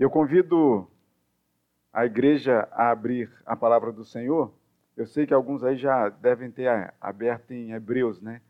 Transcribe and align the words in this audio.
Eu 0.00 0.08
convido 0.08 0.90
a 1.92 2.06
igreja 2.06 2.66
a 2.72 2.90
abrir 2.90 3.30
a 3.44 3.54
palavra 3.54 3.92
do 3.92 4.02
Senhor. 4.02 4.50
Eu 4.96 5.06
sei 5.06 5.26
que 5.26 5.34
alguns 5.34 5.62
aí 5.62 5.76
já 5.76 6.08
devem 6.08 6.50
ter 6.50 6.68
aberto 6.98 7.50
em 7.50 7.72
Hebreus, 7.72 8.18
né? 8.18 8.40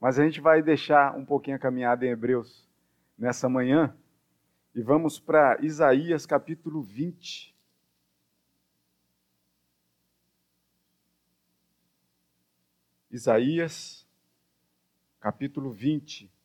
Mas 0.00 0.18
a 0.18 0.24
gente 0.24 0.40
vai 0.40 0.60
deixar 0.60 1.16
um 1.16 1.24
pouquinho 1.24 1.54
a 1.54 1.60
caminhada 1.60 2.04
em 2.04 2.08
Hebreus 2.08 2.68
nessa 3.16 3.48
manhã 3.48 3.96
e 4.74 4.82
vamos 4.82 5.20
para 5.20 5.56
Isaías 5.64 6.26
capítulo 6.26 6.82
20. 6.82 7.54
Isaías 13.12 14.04
capítulo 15.20 15.70
20. 15.70 16.35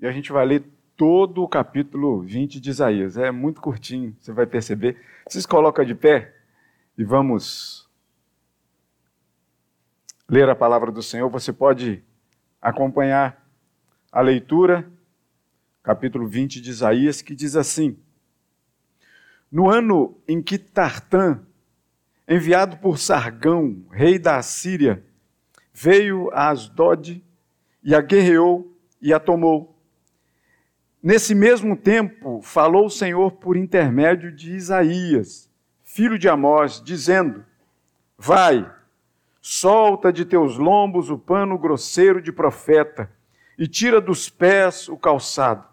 E 0.00 0.06
a 0.06 0.12
gente 0.12 0.32
vai 0.32 0.46
ler 0.46 0.64
todo 0.96 1.42
o 1.42 1.48
capítulo 1.48 2.22
20 2.22 2.58
de 2.58 2.70
Isaías. 2.70 3.18
É 3.18 3.30
muito 3.30 3.60
curtinho, 3.60 4.16
você 4.18 4.32
vai 4.32 4.46
perceber. 4.46 4.96
Vocês 5.28 5.44
colocam 5.44 5.84
de 5.84 5.94
pé 5.94 6.34
e 6.96 7.04
vamos 7.04 7.86
ler 10.26 10.48
a 10.48 10.56
palavra 10.56 10.90
do 10.90 11.02
Senhor. 11.02 11.28
Você 11.28 11.52
pode 11.52 12.02
acompanhar 12.62 13.46
a 14.10 14.22
leitura, 14.22 14.90
capítulo 15.82 16.26
20 16.26 16.62
de 16.62 16.70
Isaías, 16.70 17.20
que 17.20 17.34
diz 17.34 17.54
assim: 17.54 17.98
No 19.52 19.68
ano 19.68 20.16
em 20.26 20.40
que 20.40 20.56
Tartã, 20.56 21.42
enviado 22.26 22.78
por 22.78 22.98
Sargão, 22.98 23.84
rei 23.90 24.18
da 24.18 24.38
Assíria, 24.38 25.04
veio 25.74 26.30
a 26.32 26.48
Asdod 26.48 27.22
e 27.84 27.94
a 27.94 28.00
guerreou 28.00 28.74
e 28.98 29.12
a 29.12 29.20
tomou 29.20 29.79
Nesse 31.02 31.34
mesmo 31.34 31.76
tempo, 31.76 32.42
falou 32.42 32.86
o 32.86 32.90
Senhor 32.90 33.32
por 33.32 33.56
intermédio 33.56 34.30
de 34.30 34.54
Isaías, 34.54 35.50
filho 35.82 36.18
de 36.18 36.28
Amós, 36.28 36.82
dizendo: 36.84 37.42
Vai, 38.18 38.70
solta 39.40 40.12
de 40.12 40.26
teus 40.26 40.58
lombos 40.58 41.08
o 41.08 41.16
pano 41.16 41.56
grosseiro 41.56 42.20
de 42.20 42.30
profeta, 42.30 43.10
e 43.58 43.66
tira 43.66 43.98
dos 43.98 44.28
pés 44.28 44.90
o 44.90 44.96
calçado. 44.98 45.66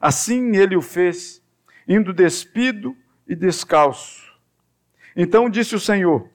Assim 0.00 0.56
ele 0.56 0.76
o 0.76 0.82
fez, 0.82 1.42
indo 1.88 2.12
despido 2.12 2.96
e 3.26 3.34
descalço. 3.34 4.32
Então 5.16 5.50
disse 5.50 5.74
o 5.74 5.80
Senhor: 5.80 6.28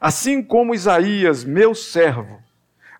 Assim 0.00 0.42
como 0.42 0.74
Isaías, 0.74 1.44
meu 1.44 1.72
servo, 1.72 2.42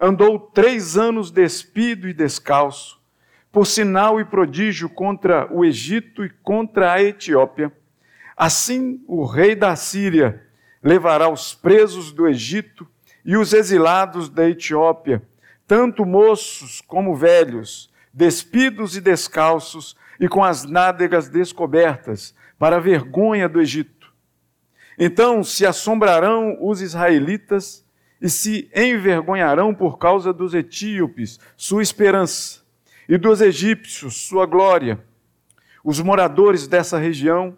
andou 0.00 0.39
três 0.39 0.97
anos 0.97 1.33
despido 1.33 2.09
e 2.09 2.15
descalço, 2.15 3.02
por 3.53 3.67
sinal 3.67 4.19
e 4.19 4.25
prodígio 4.25 4.89
contra 4.89 5.47
o 5.53 5.62
Egito 5.62 6.25
e 6.25 6.31
contra 6.31 6.95
a 6.95 7.03
Etiópia. 7.03 7.70
Assim 8.34 9.05
o 9.06 9.27
rei 9.27 9.55
da 9.55 9.77
Síria 9.77 10.42
levará 10.83 11.28
os 11.28 11.55
presos 11.55 12.11
do 12.11 12.27
Egito 12.27 12.89
e 13.22 13.36
os 13.36 13.53
exilados 13.53 14.31
da 14.31 14.48
Etiópia, 14.48 15.22
tanto 15.67 16.06
moços 16.06 16.81
como 16.81 17.14
velhos, 17.14 17.92
despidos 18.12 18.97
e 18.97 19.00
descalços, 19.00 19.94
e 20.19 20.28
com 20.28 20.42
as 20.42 20.64
nádegas 20.64 21.28
descobertas, 21.28 22.34
para 22.59 22.77
a 22.77 22.81
vergonha 22.81 23.48
do 23.48 23.61
Egito. 23.61 24.12
Então 24.98 25.42
se 25.42 25.66
assombrarão 25.66 26.56
os 26.61 26.81
israelitas 26.81 27.84
e 28.20 28.28
se 28.31 28.70
envergonharão 28.75 29.75
por 29.75 29.98
causa 29.98 30.33
dos 30.33 30.55
etíopes, 30.55 31.41
sua 31.56 31.83
esperança 31.83 32.62
e 33.09 33.19
dos 33.19 33.41
egípcios 33.41 34.27
sua 34.27 34.47
glória. 34.47 35.03
Os 35.85 36.01
moradores 36.01 36.67
dessa 36.67 36.99
região 36.99 37.57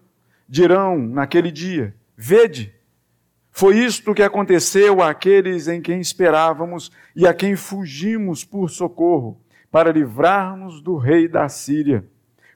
dirão 0.48 0.98
naquele 0.98 1.50
dia: 1.50 1.94
Vede, 2.16 2.74
foi 3.50 3.78
isto 3.78 4.14
que 4.14 4.22
aconteceu 4.22 5.02
àqueles 5.02 5.68
em 5.68 5.80
quem 5.80 6.00
esperávamos 6.00 6.90
e 7.14 7.26
a 7.26 7.32
quem 7.32 7.54
fugimos 7.54 8.44
por 8.44 8.68
socorro, 8.68 9.40
para 9.70 9.92
livrarmos 9.92 10.80
do 10.80 10.96
rei 10.96 11.28
da 11.28 11.48
Síria. 11.48 12.04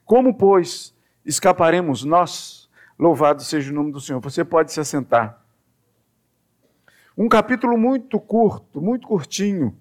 Como, 0.03 0.33
pois, 0.33 0.93
escaparemos 1.25 2.03
nós? 2.03 2.69
Louvado 2.97 3.43
seja 3.43 3.71
o 3.71 3.73
nome 3.73 3.91
do 3.91 4.01
Senhor. 4.01 4.19
Você 4.19 4.43
pode 4.43 4.73
se 4.73 4.79
assentar. 4.79 5.41
Um 7.17 7.29
capítulo 7.29 7.77
muito 7.77 8.19
curto, 8.19 8.81
muito 8.81 9.07
curtinho, 9.07 9.77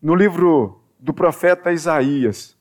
no 0.00 0.14
livro 0.14 0.80
do 0.98 1.12
profeta 1.12 1.72
Isaías. 1.72 2.56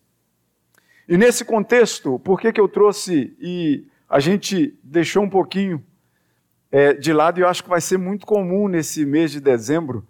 E 1.07 1.17
nesse 1.17 1.43
contexto, 1.43 2.19
por 2.19 2.39
que, 2.39 2.51
que 2.51 2.61
eu 2.61 2.67
trouxe 2.67 3.35
e 3.39 3.85
a 4.07 4.19
gente 4.19 4.77
deixou 4.83 5.23
um 5.23 5.29
pouquinho 5.29 5.83
é, 6.71 6.93
de 6.93 7.11
lado, 7.11 7.39
e 7.39 7.43
eu 7.43 7.47
acho 7.47 7.63
que 7.63 7.69
vai 7.69 7.81
ser 7.81 7.97
muito 7.97 8.25
comum 8.25 8.67
nesse 8.67 9.05
mês 9.05 9.31
de 9.31 9.39
dezembro, 9.39 10.05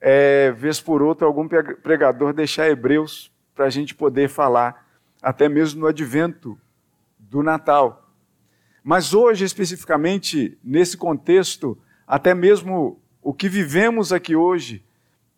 é, 0.00 0.50
vez 0.52 0.80
por 0.80 1.02
outra, 1.02 1.26
algum 1.26 1.46
pregador 1.46 2.32
deixar 2.32 2.68
Hebreus 2.68 3.32
para 3.54 3.66
a 3.66 3.70
gente 3.70 3.94
poder 3.94 4.28
falar, 4.28 4.88
até 5.22 5.48
mesmo 5.48 5.80
no 5.80 5.86
advento 5.86 6.58
do 7.18 7.42
Natal. 7.42 8.10
Mas 8.82 9.12
hoje, 9.12 9.44
especificamente, 9.44 10.58
nesse 10.64 10.96
contexto, 10.96 11.78
até 12.06 12.34
mesmo 12.34 13.00
o 13.22 13.34
que 13.34 13.48
vivemos 13.48 14.12
aqui 14.12 14.34
hoje, 14.34 14.84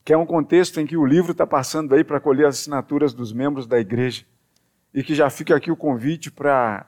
que 0.05 0.13
é 0.13 0.17
um 0.17 0.27
contexto 0.27 0.81
em 0.81 0.87
que 0.87 0.97
o 0.97 1.07
livro 1.07 1.33
está 1.33 1.47
passando 1.47 1.95
aí 1.95 2.03
para 2.03 2.21
colher 2.21 2.47
as 2.47 2.59
assinaturas 2.59 3.15
dos 3.15 3.33
membros 3.33 3.67
da 3.67 3.79
igreja. 3.79 4.25
E 4.93 5.03
que 5.03 5.15
já 5.15 5.31
fica 5.31 5.57
aqui 5.57 5.71
o 5.71 5.77
convite 5.77 6.31
para, 6.31 6.87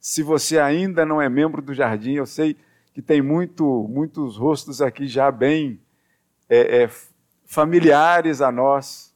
se 0.00 0.22
você 0.22 0.58
ainda 0.58 1.04
não 1.04 1.20
é 1.20 1.28
membro 1.28 1.60
do 1.60 1.74
Jardim, 1.74 2.12
eu 2.12 2.26
sei 2.26 2.56
que 2.94 3.02
tem 3.02 3.20
muito, 3.20 3.86
muitos 3.90 4.36
rostos 4.36 4.80
aqui 4.80 5.06
já 5.06 5.30
bem 5.30 5.80
é, 6.48 6.84
é, 6.84 6.90
familiares 7.44 8.40
a 8.40 8.50
nós 8.50 9.14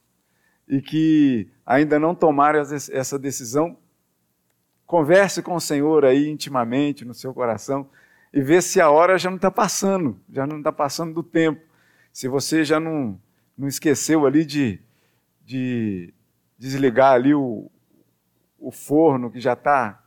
e 0.67 0.81
que 0.81 1.47
ainda 1.65 1.99
não 1.99 2.13
tomaram 2.13 2.59
essa 2.59 3.17
decisão, 3.17 3.77
converse 4.85 5.41
com 5.41 5.55
o 5.55 5.61
Senhor 5.61 6.05
aí 6.05 6.29
intimamente 6.29 7.05
no 7.05 7.13
seu 7.13 7.33
coração 7.33 7.89
e 8.33 8.41
vê 8.41 8.61
se 8.61 8.79
a 8.79 8.89
hora 8.89 9.17
já 9.17 9.29
não 9.29 9.37
está 9.37 9.49
passando, 9.49 10.19
já 10.31 10.45
não 10.45 10.59
está 10.59 10.71
passando 10.71 11.13
do 11.13 11.23
tempo 11.23 11.70
se 12.11 12.27
você 12.27 12.63
já 12.63 12.79
não, 12.79 13.19
não 13.57 13.67
esqueceu 13.67 14.25
ali 14.25 14.45
de, 14.45 14.79
de 15.45 16.13
desligar 16.57 17.13
ali 17.13 17.33
o, 17.33 17.69
o 18.59 18.71
forno 18.71 19.31
que 19.31 19.39
já 19.39 19.53
está 19.53 20.03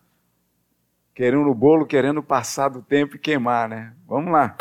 querendo 1.14 1.48
o 1.48 1.54
bolo, 1.54 1.86
querendo 1.86 2.22
passar 2.22 2.68
do 2.68 2.82
tempo 2.82 3.16
e 3.16 3.18
queimar, 3.18 3.68
né? 3.68 3.94
Vamos 4.06 4.32
lá. 4.32 4.56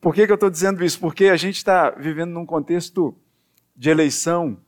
Por 0.00 0.14
que, 0.14 0.26
que 0.26 0.32
eu 0.32 0.34
estou 0.34 0.50
dizendo 0.50 0.84
isso? 0.84 0.98
Porque 1.00 1.26
a 1.26 1.36
gente 1.36 1.56
está 1.56 1.90
vivendo 1.90 2.32
num 2.32 2.44
contexto 2.44 3.16
de 3.74 3.88
eleição 3.90 4.58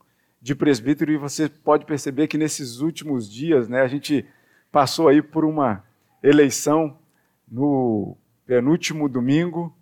de 0.41 0.55
presbítero 0.55 1.12
e 1.12 1.16
você 1.16 1.49
pode 1.49 1.84
perceber 1.84 2.28
que 2.28 2.38
nesses 2.38 2.78
últimos 2.78 3.31
dias, 3.31 3.69
né, 3.69 3.81
a 3.82 3.88
gente 3.88 4.25
passou 4.71 5.09
aí 5.09 5.21
por 5.21 5.44
uma 5.44 5.84
eleição 6.22 6.99
no 7.47 8.16
penúltimo 8.47 9.09
domingo 9.09 9.76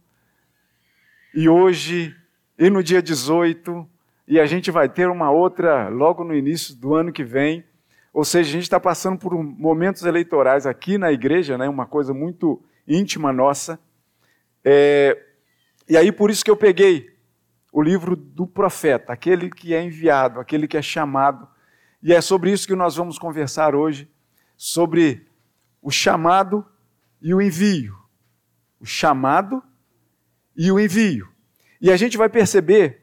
e 1.34 1.48
hoje 1.48 2.16
e 2.58 2.70
no 2.70 2.82
dia 2.82 3.02
18, 3.02 3.88
e 4.26 4.40
a 4.40 4.46
gente 4.46 4.70
vai 4.70 4.88
ter 4.88 5.08
uma 5.08 5.30
outra 5.30 5.88
logo 5.88 6.24
no 6.24 6.34
início 6.34 6.74
do 6.74 6.94
ano 6.94 7.12
que 7.12 7.24
vem. 7.24 7.64
Ou 8.12 8.24
seja, 8.24 8.48
a 8.48 8.52
gente 8.52 8.62
está 8.62 8.78
passando 8.78 9.18
por 9.18 9.34
momentos 9.34 10.04
eleitorais 10.04 10.66
aqui 10.66 10.96
na 10.96 11.12
igreja, 11.12 11.58
né, 11.58 11.68
uma 11.68 11.86
coisa 11.86 12.14
muito 12.14 12.62
íntima 12.86 13.32
nossa. 13.32 13.78
É, 14.64 15.20
e 15.88 15.96
aí, 15.96 16.10
por 16.12 16.30
isso 16.30 16.44
que 16.44 16.50
eu 16.50 16.56
peguei 16.56 17.12
o 17.72 17.82
livro 17.82 18.14
do 18.14 18.46
profeta, 18.46 19.12
aquele 19.12 19.50
que 19.50 19.74
é 19.74 19.82
enviado, 19.82 20.38
aquele 20.38 20.68
que 20.68 20.76
é 20.76 20.82
chamado. 20.82 21.46
E 22.00 22.12
é 22.12 22.20
sobre 22.20 22.52
isso 22.52 22.68
que 22.68 22.74
nós 22.74 22.94
vamos 22.94 23.18
conversar 23.18 23.74
hoje, 23.74 24.08
sobre 24.56 25.26
o 25.82 25.90
chamado 25.90 26.64
e 27.20 27.34
o 27.34 27.42
envio. 27.42 27.98
O 28.78 28.86
chamado 28.86 29.62
e 30.56 30.70
o 30.70 30.78
envio. 30.78 31.33
E 31.84 31.92
a 31.92 31.98
gente 31.98 32.16
vai 32.16 32.30
perceber 32.30 33.02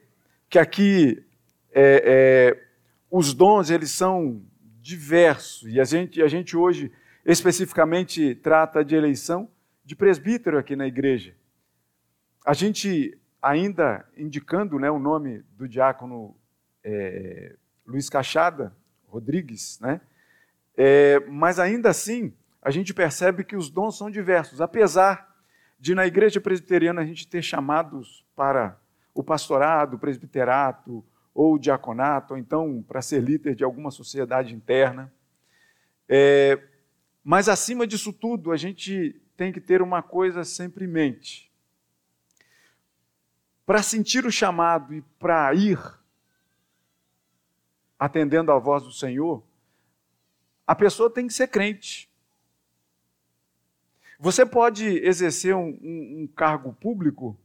que 0.49 0.57
aqui 0.57 1.23
é, 1.71 2.03
é, 2.03 2.67
os 3.11 3.31
dons 3.31 3.69
eles 3.69 3.91
são 3.91 4.41
diversos 4.81 5.71
e 5.71 5.79
a 5.79 5.83
gente, 5.83 6.19
a 6.19 6.27
gente 6.27 6.57
hoje 6.57 6.91
especificamente 7.23 8.33
trata 8.33 8.83
de 8.83 8.95
eleição 8.95 9.47
de 9.85 9.95
presbítero 9.95 10.57
aqui 10.57 10.75
na 10.75 10.87
igreja. 10.87 11.35
A 12.43 12.55
gente 12.55 13.15
ainda 13.39 14.03
indicando 14.17 14.79
né, 14.79 14.89
o 14.89 14.97
nome 14.97 15.43
do 15.55 15.67
diácono 15.67 16.35
é, 16.83 17.55
Luiz 17.85 18.09
Cachada 18.09 18.75
Rodrigues, 19.05 19.79
né? 19.79 20.01
É, 20.75 21.19
mas 21.27 21.59
ainda 21.59 21.87
assim 21.91 22.33
a 22.59 22.71
gente 22.71 22.95
percebe 22.95 23.43
que 23.43 23.55
os 23.55 23.69
dons 23.69 23.95
são 23.95 24.09
diversos, 24.09 24.59
apesar 24.59 25.30
de 25.81 25.95
na 25.95 26.05
igreja 26.05 26.39
presbiteriana 26.39 27.01
a 27.01 27.05
gente 27.05 27.27
ter 27.27 27.41
chamados 27.41 28.23
para 28.35 28.79
o 29.15 29.23
pastorado, 29.23 29.95
o 29.95 29.99
presbiterato 29.99 31.03
ou 31.33 31.55
o 31.55 31.59
diaconato, 31.59 32.35
ou 32.35 32.39
então 32.39 32.85
para 32.87 33.01
ser 33.01 33.19
líder 33.19 33.55
de 33.55 33.63
alguma 33.63 33.89
sociedade 33.89 34.53
interna. 34.53 35.11
É, 36.07 36.61
mas 37.23 37.49
acima 37.49 37.87
disso 37.87 38.13
tudo, 38.13 38.51
a 38.51 38.57
gente 38.57 39.19
tem 39.35 39.51
que 39.51 39.59
ter 39.59 39.81
uma 39.81 40.03
coisa 40.03 40.43
sempre 40.43 40.85
em 40.85 40.87
mente. 40.87 41.51
Para 43.65 43.81
sentir 43.81 44.23
o 44.23 44.31
chamado 44.31 44.93
e 44.93 45.01
para 45.17 45.51
ir 45.55 45.79
atendendo 47.97 48.51
à 48.51 48.59
voz 48.59 48.83
do 48.83 48.91
Senhor, 48.91 49.43
a 50.67 50.75
pessoa 50.75 51.09
tem 51.09 51.25
que 51.25 51.33
ser 51.33 51.47
crente. 51.47 52.07
Você 54.21 54.45
pode 54.45 54.85
exercer 54.99 55.55
um, 55.55 55.79
um, 55.81 56.21
um 56.21 56.27
cargo 56.27 56.71
público, 56.73 57.35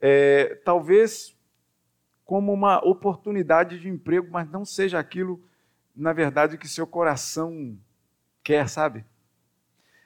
é, 0.00 0.56
talvez 0.64 1.32
como 2.24 2.52
uma 2.52 2.84
oportunidade 2.84 3.78
de 3.78 3.88
emprego, 3.88 4.26
mas 4.32 4.50
não 4.50 4.64
seja 4.64 4.98
aquilo, 4.98 5.40
na 5.94 6.12
verdade, 6.12 6.58
que 6.58 6.66
seu 6.66 6.88
coração 6.88 7.78
quer, 8.42 8.68
sabe? 8.68 9.04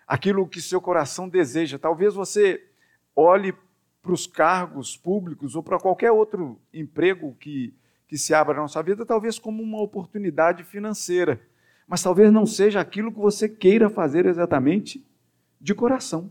Aquilo 0.07 0.47
que 0.47 0.61
seu 0.61 0.83
coração 0.83 1.27
deseja. 1.31 1.79
Talvez 1.79 2.13
você 2.13 2.69
olhe 3.17 3.55
para 4.03 4.13
os 4.13 4.27
cargos 4.27 4.99
públicos 4.99 5.57
ou 5.57 5.63
para 5.63 5.81
qualquer 5.81 6.13
outro 6.13 6.61
emprego 6.75 7.35
que, 7.41 7.73
que 8.07 8.19
se 8.19 8.35
abra 8.35 8.57
na 8.57 8.61
nossa 8.61 8.83
vida, 8.83 9.07
talvez 9.07 9.39
como 9.39 9.63
uma 9.63 9.81
oportunidade 9.81 10.63
financeira 10.63 11.41
mas 11.85 12.03
talvez 12.03 12.33
não 12.33 12.47
seja 12.47 12.81
aquilo 12.81 13.13
que 13.13 13.19
você 13.19 13.47
queira 13.47 13.91
fazer 13.91 14.25
exatamente 14.25 15.05
de 15.63 15.75
coração. 15.75 16.31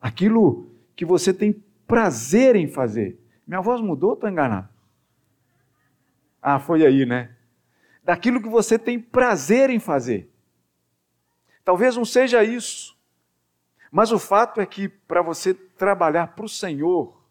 Aquilo 0.00 0.70
que 0.94 1.04
você 1.04 1.32
tem 1.32 1.52
prazer 1.86 2.54
em 2.54 2.68
fazer. 2.68 3.18
Minha 3.46 3.62
voz 3.62 3.80
mudou, 3.80 4.12
estou 4.12 4.28
enganado? 4.28 4.68
Ah, 6.40 6.58
foi 6.58 6.84
aí, 6.84 7.06
né? 7.06 7.34
Daquilo 8.04 8.42
que 8.42 8.48
você 8.48 8.78
tem 8.78 9.00
prazer 9.00 9.70
em 9.70 9.80
fazer. 9.80 10.30
Talvez 11.64 11.96
não 11.96 12.04
seja 12.04 12.42
isso, 12.44 12.98
mas 13.90 14.10
o 14.10 14.18
fato 14.18 14.60
é 14.60 14.66
que 14.66 14.88
para 14.88 15.22
você 15.22 15.54
trabalhar 15.54 16.28
para 16.28 16.44
o 16.44 16.48
Senhor, 16.48 17.22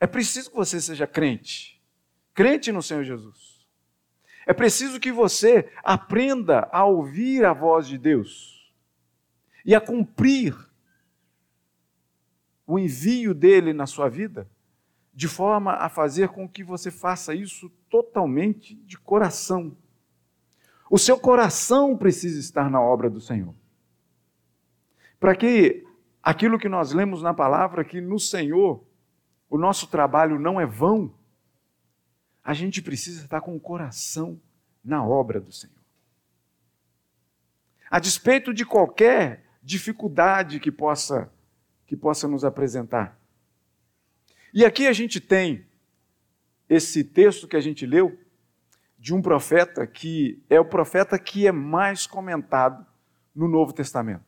é 0.00 0.06
preciso 0.06 0.50
que 0.50 0.56
você 0.56 0.80
seja 0.80 1.06
crente, 1.06 1.80
crente 2.34 2.72
no 2.72 2.82
Senhor 2.82 3.04
Jesus. 3.04 3.66
É 4.46 4.52
preciso 4.52 4.98
que 4.98 5.12
você 5.12 5.70
aprenda 5.84 6.68
a 6.72 6.84
ouvir 6.84 7.44
a 7.44 7.52
voz 7.52 7.86
de 7.86 7.96
Deus 7.96 8.57
e 9.68 9.74
a 9.74 9.80
cumprir 9.82 10.56
o 12.66 12.78
envio 12.78 13.34
dele 13.34 13.74
na 13.74 13.86
sua 13.86 14.08
vida, 14.08 14.48
de 15.12 15.28
forma 15.28 15.74
a 15.74 15.90
fazer 15.90 16.30
com 16.30 16.48
que 16.48 16.64
você 16.64 16.90
faça 16.90 17.34
isso 17.34 17.68
totalmente 17.90 18.74
de 18.74 18.96
coração. 18.96 19.76
O 20.90 20.96
seu 20.96 21.20
coração 21.20 21.98
precisa 21.98 22.40
estar 22.40 22.70
na 22.70 22.80
obra 22.80 23.10
do 23.10 23.20
Senhor. 23.20 23.54
Para 25.20 25.36
que 25.36 25.86
aquilo 26.22 26.58
que 26.58 26.66
nós 26.66 26.94
lemos 26.94 27.20
na 27.20 27.34
palavra, 27.34 27.84
que 27.84 28.00
no 28.00 28.18
Senhor 28.18 28.82
o 29.50 29.58
nosso 29.58 29.86
trabalho 29.88 30.38
não 30.38 30.58
é 30.58 30.64
vão, 30.64 31.12
a 32.42 32.54
gente 32.54 32.80
precisa 32.80 33.22
estar 33.22 33.42
com 33.42 33.54
o 33.54 33.60
coração 33.60 34.40
na 34.82 35.04
obra 35.04 35.38
do 35.38 35.52
Senhor. 35.52 35.76
A 37.90 37.98
despeito 37.98 38.54
de 38.54 38.64
qualquer 38.64 39.46
dificuldade 39.68 40.58
que 40.60 40.72
possa 40.72 41.30
que 41.86 41.94
possa 41.94 42.26
nos 42.26 42.42
apresentar. 42.42 43.18
E 44.52 44.64
aqui 44.64 44.86
a 44.86 44.92
gente 44.94 45.20
tem 45.20 45.66
esse 46.68 47.04
texto 47.04 47.46
que 47.46 47.56
a 47.56 47.60
gente 47.60 47.84
leu 47.84 48.18
de 48.98 49.14
um 49.14 49.20
profeta 49.20 49.86
que 49.86 50.42
é 50.48 50.58
o 50.58 50.64
profeta 50.64 51.18
que 51.18 51.46
é 51.46 51.52
mais 51.52 52.06
comentado 52.06 52.84
no 53.34 53.46
Novo 53.46 53.74
Testamento. 53.74 54.24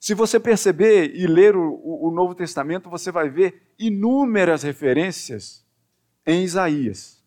Se 0.00 0.14
você 0.14 0.40
perceber 0.40 1.14
e 1.14 1.26
ler 1.26 1.54
o, 1.54 1.78
o, 2.06 2.10
Novo 2.10 2.34
Testamento, 2.34 2.88
você 2.88 3.12
vai 3.12 3.28
ver 3.28 3.74
inúmeras 3.78 4.62
referências 4.62 5.66
em 6.26 6.44
Isaías. 6.44 7.22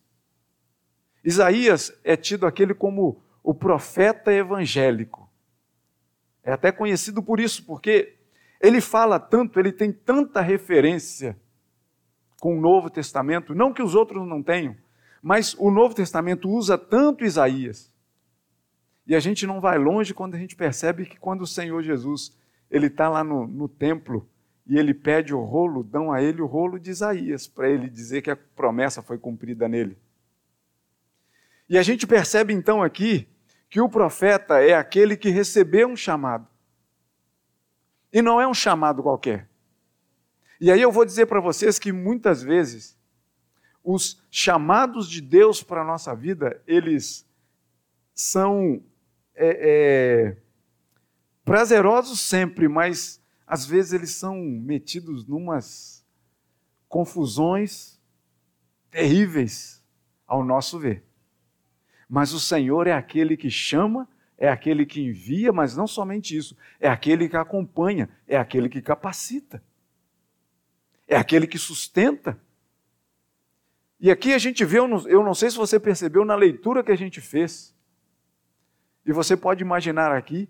Isaías 1.24 1.96
é 2.04 2.16
tido 2.16 2.44
aquele 2.44 2.74
como 2.74 3.22
o 3.42 3.54
profeta 3.54 4.32
evangélico. 4.32 5.25
É 6.46 6.52
até 6.52 6.70
conhecido 6.70 7.20
por 7.20 7.40
isso, 7.40 7.64
porque 7.64 8.14
ele 8.60 8.80
fala 8.80 9.18
tanto, 9.18 9.58
ele 9.58 9.72
tem 9.72 9.92
tanta 9.92 10.40
referência 10.40 11.36
com 12.40 12.56
o 12.56 12.60
Novo 12.60 12.88
Testamento, 12.88 13.52
não 13.52 13.72
que 13.72 13.82
os 13.82 13.96
outros 13.96 14.26
não 14.28 14.40
tenham, 14.40 14.76
mas 15.20 15.54
o 15.58 15.72
Novo 15.72 15.92
Testamento 15.92 16.48
usa 16.48 16.78
tanto 16.78 17.24
Isaías. 17.24 17.92
E 19.08 19.16
a 19.16 19.18
gente 19.18 19.44
não 19.44 19.60
vai 19.60 19.76
longe 19.76 20.14
quando 20.14 20.36
a 20.36 20.38
gente 20.38 20.54
percebe 20.54 21.04
que 21.04 21.18
quando 21.18 21.42
o 21.42 21.46
Senhor 21.48 21.82
Jesus 21.82 22.36
ele 22.70 22.86
está 22.86 23.08
lá 23.08 23.24
no, 23.24 23.44
no 23.48 23.68
templo 23.68 24.28
e 24.68 24.78
ele 24.78 24.94
pede 24.94 25.34
o 25.34 25.42
rolo, 25.42 25.82
dão 25.82 26.12
a 26.12 26.22
ele 26.22 26.40
o 26.40 26.46
rolo 26.46 26.78
de 26.78 26.90
Isaías, 26.90 27.48
para 27.48 27.68
ele 27.68 27.90
dizer 27.90 28.22
que 28.22 28.30
a 28.30 28.36
promessa 28.36 29.02
foi 29.02 29.18
cumprida 29.18 29.68
nele. 29.68 29.98
E 31.68 31.76
a 31.76 31.82
gente 31.82 32.06
percebe 32.06 32.52
então 32.52 32.80
aqui 32.80 33.26
que 33.76 33.80
o 33.82 33.90
profeta 33.90 34.58
é 34.58 34.72
aquele 34.72 35.18
que 35.18 35.28
recebeu 35.28 35.86
um 35.86 35.94
chamado. 35.94 36.48
E 38.10 38.22
não 38.22 38.40
é 38.40 38.48
um 38.48 38.54
chamado 38.54 39.02
qualquer. 39.02 39.50
E 40.58 40.72
aí 40.72 40.80
eu 40.80 40.90
vou 40.90 41.04
dizer 41.04 41.26
para 41.26 41.42
vocês 41.42 41.78
que 41.78 41.92
muitas 41.92 42.42
vezes 42.42 42.98
os 43.84 44.24
chamados 44.30 45.10
de 45.10 45.20
Deus 45.20 45.62
para 45.62 45.82
a 45.82 45.84
nossa 45.84 46.16
vida, 46.16 46.58
eles 46.66 47.28
são 48.14 48.82
é, 49.34 50.30
é, 50.30 50.36
prazerosos 51.44 52.18
sempre, 52.18 52.68
mas 52.68 53.22
às 53.46 53.66
vezes 53.66 53.92
eles 53.92 54.12
são 54.12 54.36
metidos 54.40 55.26
numas 55.26 56.02
confusões 56.88 58.00
terríveis 58.90 59.84
ao 60.26 60.42
nosso 60.42 60.78
ver. 60.78 61.05
Mas 62.08 62.32
o 62.32 62.40
Senhor 62.40 62.86
é 62.86 62.92
aquele 62.92 63.36
que 63.36 63.50
chama, 63.50 64.08
é 64.38 64.48
aquele 64.48 64.86
que 64.86 65.00
envia, 65.00 65.52
mas 65.52 65.76
não 65.76 65.86
somente 65.86 66.36
isso, 66.36 66.56
é 66.78 66.88
aquele 66.88 67.28
que 67.28 67.36
acompanha, 67.36 68.08
é 68.28 68.36
aquele 68.36 68.68
que 68.68 68.82
capacita, 68.82 69.62
é 71.08 71.16
aquele 71.16 71.46
que 71.46 71.58
sustenta. 71.58 72.38
E 73.98 74.10
aqui 74.10 74.34
a 74.34 74.38
gente 74.38 74.64
vê, 74.64 74.78
eu 74.78 74.86
não, 74.88 75.34
sei 75.34 75.50
se 75.50 75.56
você 75.56 75.80
percebeu 75.80 76.24
na 76.24 76.34
leitura 76.34 76.84
que 76.84 76.92
a 76.92 76.96
gente 76.96 77.20
fez, 77.20 77.74
e 79.04 79.12
você 79.12 79.36
pode 79.36 79.62
imaginar 79.62 80.12
aqui 80.12 80.48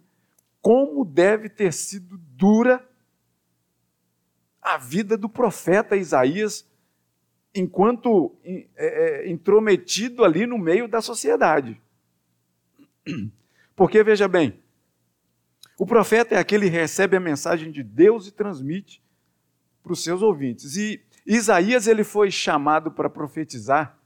como 0.60 1.04
deve 1.04 1.48
ter 1.48 1.72
sido 1.72 2.18
dura 2.18 2.84
a 4.60 4.76
vida 4.76 5.16
do 5.16 5.28
profeta 5.28 5.96
Isaías 5.96 6.68
enquanto 7.56 8.36
é, 8.44 8.66
é, 8.76 9.30
intrometido 9.30 10.24
ali 10.24 10.46
no 10.46 10.58
meio 10.58 10.86
da 10.86 11.00
sociedade. 11.00 11.80
Porque, 13.74 14.02
veja 14.02 14.28
bem, 14.28 14.60
o 15.78 15.86
profeta 15.86 16.34
é 16.34 16.38
aquele 16.38 16.70
que 16.70 16.76
recebe 16.76 17.16
a 17.16 17.20
mensagem 17.20 17.70
de 17.70 17.82
Deus 17.82 18.26
e 18.26 18.32
transmite 18.32 19.02
para 19.82 19.92
os 19.92 20.02
seus 20.02 20.22
ouvintes. 20.22 20.76
E 20.76 21.02
Isaías 21.26 21.86
ele 21.86 22.04
foi 22.04 22.30
chamado 22.30 22.90
para 22.90 23.10
profetizar 23.10 23.98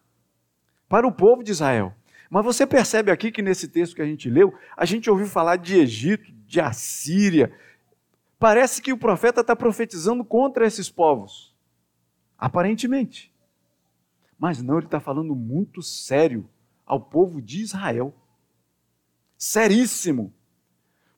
para 0.88 1.06
o 1.06 1.12
povo 1.12 1.44
de 1.44 1.52
Israel. 1.52 1.94
Mas 2.28 2.44
você 2.44 2.66
percebe 2.66 3.10
aqui 3.10 3.30
que 3.30 3.42
nesse 3.42 3.68
texto 3.68 3.94
que 3.94 4.02
a 4.02 4.06
gente 4.06 4.28
leu, 4.28 4.52
a 4.76 4.84
gente 4.84 5.10
ouviu 5.10 5.26
falar 5.26 5.56
de 5.56 5.78
Egito, 5.78 6.32
de 6.46 6.60
Assíria. 6.60 7.52
Parece 8.38 8.80
que 8.82 8.92
o 8.92 8.98
profeta 8.98 9.40
está 9.40 9.54
profetizando 9.54 10.24
contra 10.24 10.66
esses 10.66 10.88
povos. 10.88 11.54
Aparentemente. 12.38 13.29
Mas 14.40 14.62
não, 14.62 14.78
ele 14.78 14.86
está 14.86 14.98
falando 14.98 15.36
muito 15.36 15.82
sério 15.82 16.48
ao 16.86 16.98
povo 16.98 17.42
de 17.42 17.60
Israel. 17.60 18.14
Seríssimo. 19.36 20.32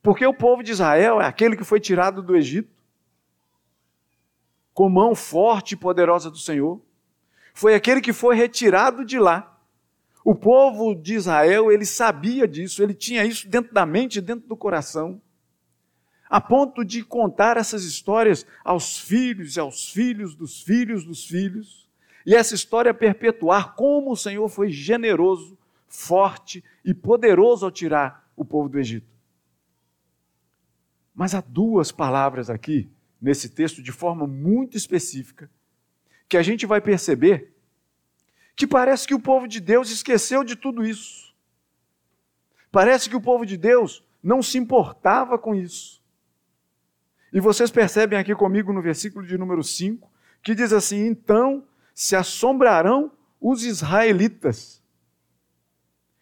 Porque 0.03 0.27
o 0.27 0.35
povo 0.35 0.61
de 0.61 0.73
Israel 0.73 1.21
é 1.21 1.27
aquele 1.27 1.57
que 1.57 1.63
foi 1.63 1.79
tirado 1.79 2.21
do 2.21 2.35
Egito 2.35 2.69
com 4.75 4.89
mão 4.89 5.15
forte 5.15 5.73
e 5.73 5.77
poderosa 5.77 6.29
do 6.33 6.37
Senhor. 6.39 6.83
Foi 7.55 7.75
aquele 7.75 8.01
que 8.01 8.13
foi 8.13 8.35
retirado 8.35 9.05
de 9.05 9.21
lá. 9.21 9.57
O 10.25 10.35
povo 10.35 10.93
de 10.93 11.15
Israel, 11.15 11.71
ele 11.71 11.87
sabia 11.87 12.49
disso, 12.49 12.83
ele 12.83 12.95
tinha 12.95 13.25
isso 13.25 13.49
dentro 13.49 13.73
da 13.73 13.87
mente, 13.87 14.21
dentro 14.21 14.49
do 14.49 14.57
coração, 14.57 15.21
a 16.29 16.41
ponto 16.41 16.85
de 16.85 17.05
contar 17.05 17.57
essas 17.57 17.85
histórias 17.85 18.45
aos 18.65 18.99
filhos 18.99 19.55
e 19.55 19.61
aos 19.61 19.91
filhos 19.91 20.35
dos 20.35 20.61
filhos 20.63 21.05
dos 21.05 21.25
filhos 21.25 21.82
e 22.25 22.35
essa 22.35 22.55
história 22.55 22.95
perpetuar 22.95 23.75
como 23.75 24.13
o 24.13 24.17
Senhor 24.17 24.49
foi 24.49 24.71
generoso, 24.71 25.59
forte 25.89 26.65
e 26.85 26.95
poderoso 26.95 27.65
ao 27.65 27.71
tirar 27.71 28.29
o 28.37 28.45
povo 28.45 28.69
do 28.69 28.79
Egito. 28.79 29.13
Mas 31.15 31.35
há 31.35 31.41
duas 31.41 31.93
palavras 31.93 32.49
aqui 32.49 32.91
nesse 33.21 33.49
texto 33.49 33.83
de 33.83 33.93
forma 33.93 34.27
muito 34.27 34.77
específica, 34.77 35.51
que 36.29 36.37
a 36.37 36.43
gente 36.43 36.67
vai 36.67 36.81
perceber 36.81 37.53
que 38.57 38.67
parece 38.67 39.07
que 39.07 39.15
o 39.15 39.21
povo 39.21 39.47
de 39.47 39.61
Deus 39.61 39.91
esqueceu 39.91 40.43
de 40.43 40.57
tudo 40.57 40.85
isso. 40.85 41.35
Parece 42.71 43.09
que 43.09 43.17
o 43.17 43.21
povo 43.21 43.45
de 43.45 43.57
Deus 43.57 44.05
não 44.23 44.43
se 44.43 44.57
importava 44.57 45.39
com 45.39 45.55
isso. 45.55 46.03
E 47.33 47.41
vocês 47.41 47.71
percebem 47.71 48.19
aqui 48.19 48.35
comigo 48.35 48.73
no 48.73 48.83
versículo 48.83 49.27
de 49.27 49.39
número 49.39 49.63
5, 49.63 50.11
que 50.43 50.55
diz 50.55 50.73
assim: 50.73 51.07
Então 51.07 51.67
se 51.95 52.17
assombrarão 52.17 53.11
os 53.41 53.65
israelitas 53.65 54.83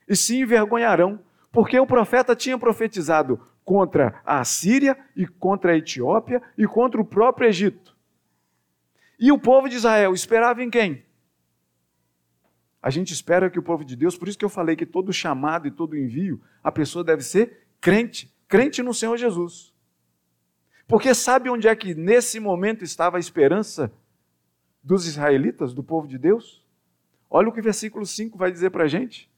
e 0.08 0.16
se 0.16 0.38
envergonharão, 0.38 1.20
porque 1.52 1.78
o 1.78 1.86
profeta 1.86 2.34
tinha 2.34 2.58
profetizado 2.58 3.40
contra 3.64 4.20
a 4.24 4.44
Síria 4.44 4.98
e 5.14 5.26
contra 5.26 5.72
a 5.72 5.76
Etiópia 5.76 6.42
e 6.56 6.66
contra 6.66 7.00
o 7.00 7.04
próprio 7.04 7.48
Egito. 7.48 7.96
E 9.18 9.30
o 9.30 9.38
povo 9.38 9.68
de 9.68 9.76
Israel 9.76 10.14
esperava 10.14 10.62
em 10.62 10.70
quem? 10.70 11.04
A 12.82 12.88
gente 12.88 13.12
espera 13.12 13.50
que 13.50 13.58
o 13.58 13.62
povo 13.62 13.84
de 13.84 13.94
Deus, 13.94 14.16
por 14.16 14.26
isso 14.26 14.38
que 14.38 14.44
eu 14.44 14.48
falei 14.48 14.74
que 14.74 14.86
todo 14.86 15.12
chamado 15.12 15.68
e 15.68 15.70
todo 15.70 15.96
envio, 15.96 16.40
a 16.64 16.72
pessoa 16.72 17.04
deve 17.04 17.22
ser 17.22 17.68
crente, 17.80 18.34
crente 18.48 18.82
no 18.82 18.94
Senhor 18.94 19.16
Jesus. 19.18 19.74
Porque 20.88 21.14
sabe 21.14 21.50
onde 21.50 21.68
é 21.68 21.76
que 21.76 21.94
nesse 21.94 22.40
momento 22.40 22.82
estava 22.82 23.18
a 23.18 23.20
esperança 23.20 23.92
dos 24.82 25.06
israelitas, 25.06 25.72
do 25.72 25.82
povo 25.82 26.06
de 26.06 26.18
Deus? 26.18 26.64
Olha 27.28 27.48
o 27.48 27.52
que 27.52 27.60
o 27.60 27.62
versículo 27.62 28.04
5 28.04 28.36
vai 28.36 28.50
dizer 28.50 28.70
para 28.70 28.84
a 28.84 28.88
gente. 28.88 29.30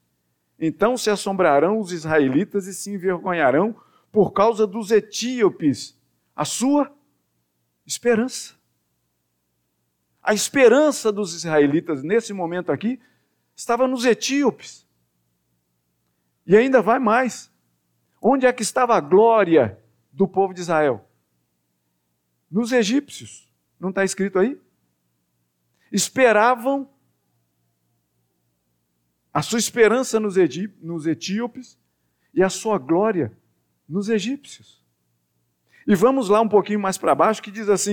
Então 0.58 0.96
se 0.96 1.10
assombrarão 1.10 1.78
os 1.78 1.92
israelitas 1.92 2.66
e 2.66 2.74
se 2.74 2.90
envergonharão 2.92 3.76
por 4.10 4.32
causa 4.32 4.66
dos 4.66 4.90
etíopes, 4.90 5.98
a 6.36 6.44
sua 6.44 6.92
esperança. 7.86 8.54
A 10.22 10.32
esperança 10.32 11.10
dos 11.10 11.34
israelitas 11.34 12.02
nesse 12.02 12.32
momento 12.32 12.70
aqui 12.70 13.00
estava 13.56 13.88
nos 13.88 14.04
etíopes. 14.04 14.86
E 16.46 16.56
ainda 16.56 16.80
vai 16.80 16.98
mais. 16.98 17.50
Onde 18.20 18.46
é 18.46 18.52
que 18.52 18.62
estava 18.62 18.94
a 18.96 19.00
glória 19.00 19.78
do 20.12 20.28
povo 20.28 20.54
de 20.54 20.60
Israel? 20.60 21.08
Nos 22.50 22.70
egípcios. 22.70 23.50
Não 23.80 23.88
está 23.88 24.04
escrito 24.04 24.38
aí? 24.38 24.60
Esperavam 25.92 26.90
a 29.32 29.42
sua 29.42 29.58
esperança 29.58 30.18
nos, 30.18 30.34
nos 30.80 31.06
etíopes 31.06 31.78
e 32.34 32.42
a 32.42 32.48
sua 32.48 32.78
glória 32.78 33.36
nos 33.88 34.08
egípcios. 34.08 34.82
E 35.86 35.94
vamos 35.94 36.28
lá 36.28 36.40
um 36.40 36.48
pouquinho 36.48 36.80
mais 36.80 36.96
para 36.96 37.14
baixo, 37.14 37.42
que 37.42 37.50
diz 37.50 37.68
assim, 37.68 37.92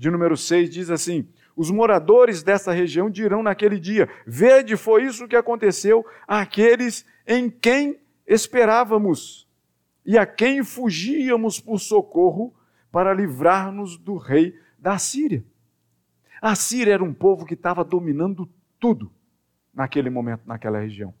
de 0.00 0.10
número 0.10 0.34
6, 0.34 0.70
diz 0.70 0.88
assim: 0.88 1.28
Os 1.54 1.70
moradores 1.70 2.42
dessa 2.42 2.72
região 2.72 3.10
dirão 3.10 3.42
naquele 3.42 3.78
dia: 3.78 4.08
Vede, 4.26 4.74
foi 4.74 5.04
isso 5.04 5.28
que 5.28 5.36
aconteceu 5.36 6.06
àqueles 6.26 7.04
em 7.26 7.50
quem 7.50 8.00
esperávamos 8.26 9.46
e 10.06 10.16
a 10.16 10.24
quem 10.24 10.64
fugíamos 10.64 11.60
por 11.60 11.78
socorro 11.78 12.54
para 12.90 13.12
livrar-nos 13.12 13.98
do 13.98 14.16
rei 14.16 14.58
da 14.80 14.98
Síria. 14.98 15.44
A 16.40 16.54
Síria 16.54 16.94
era 16.94 17.04
um 17.04 17.12
povo 17.12 17.44
que 17.44 17.54
estava 17.54 17.84
dominando 17.84 18.48
tudo 18.78 19.12
naquele 19.72 20.08
momento, 20.08 20.42
naquela 20.46 20.80
região. 20.80 21.14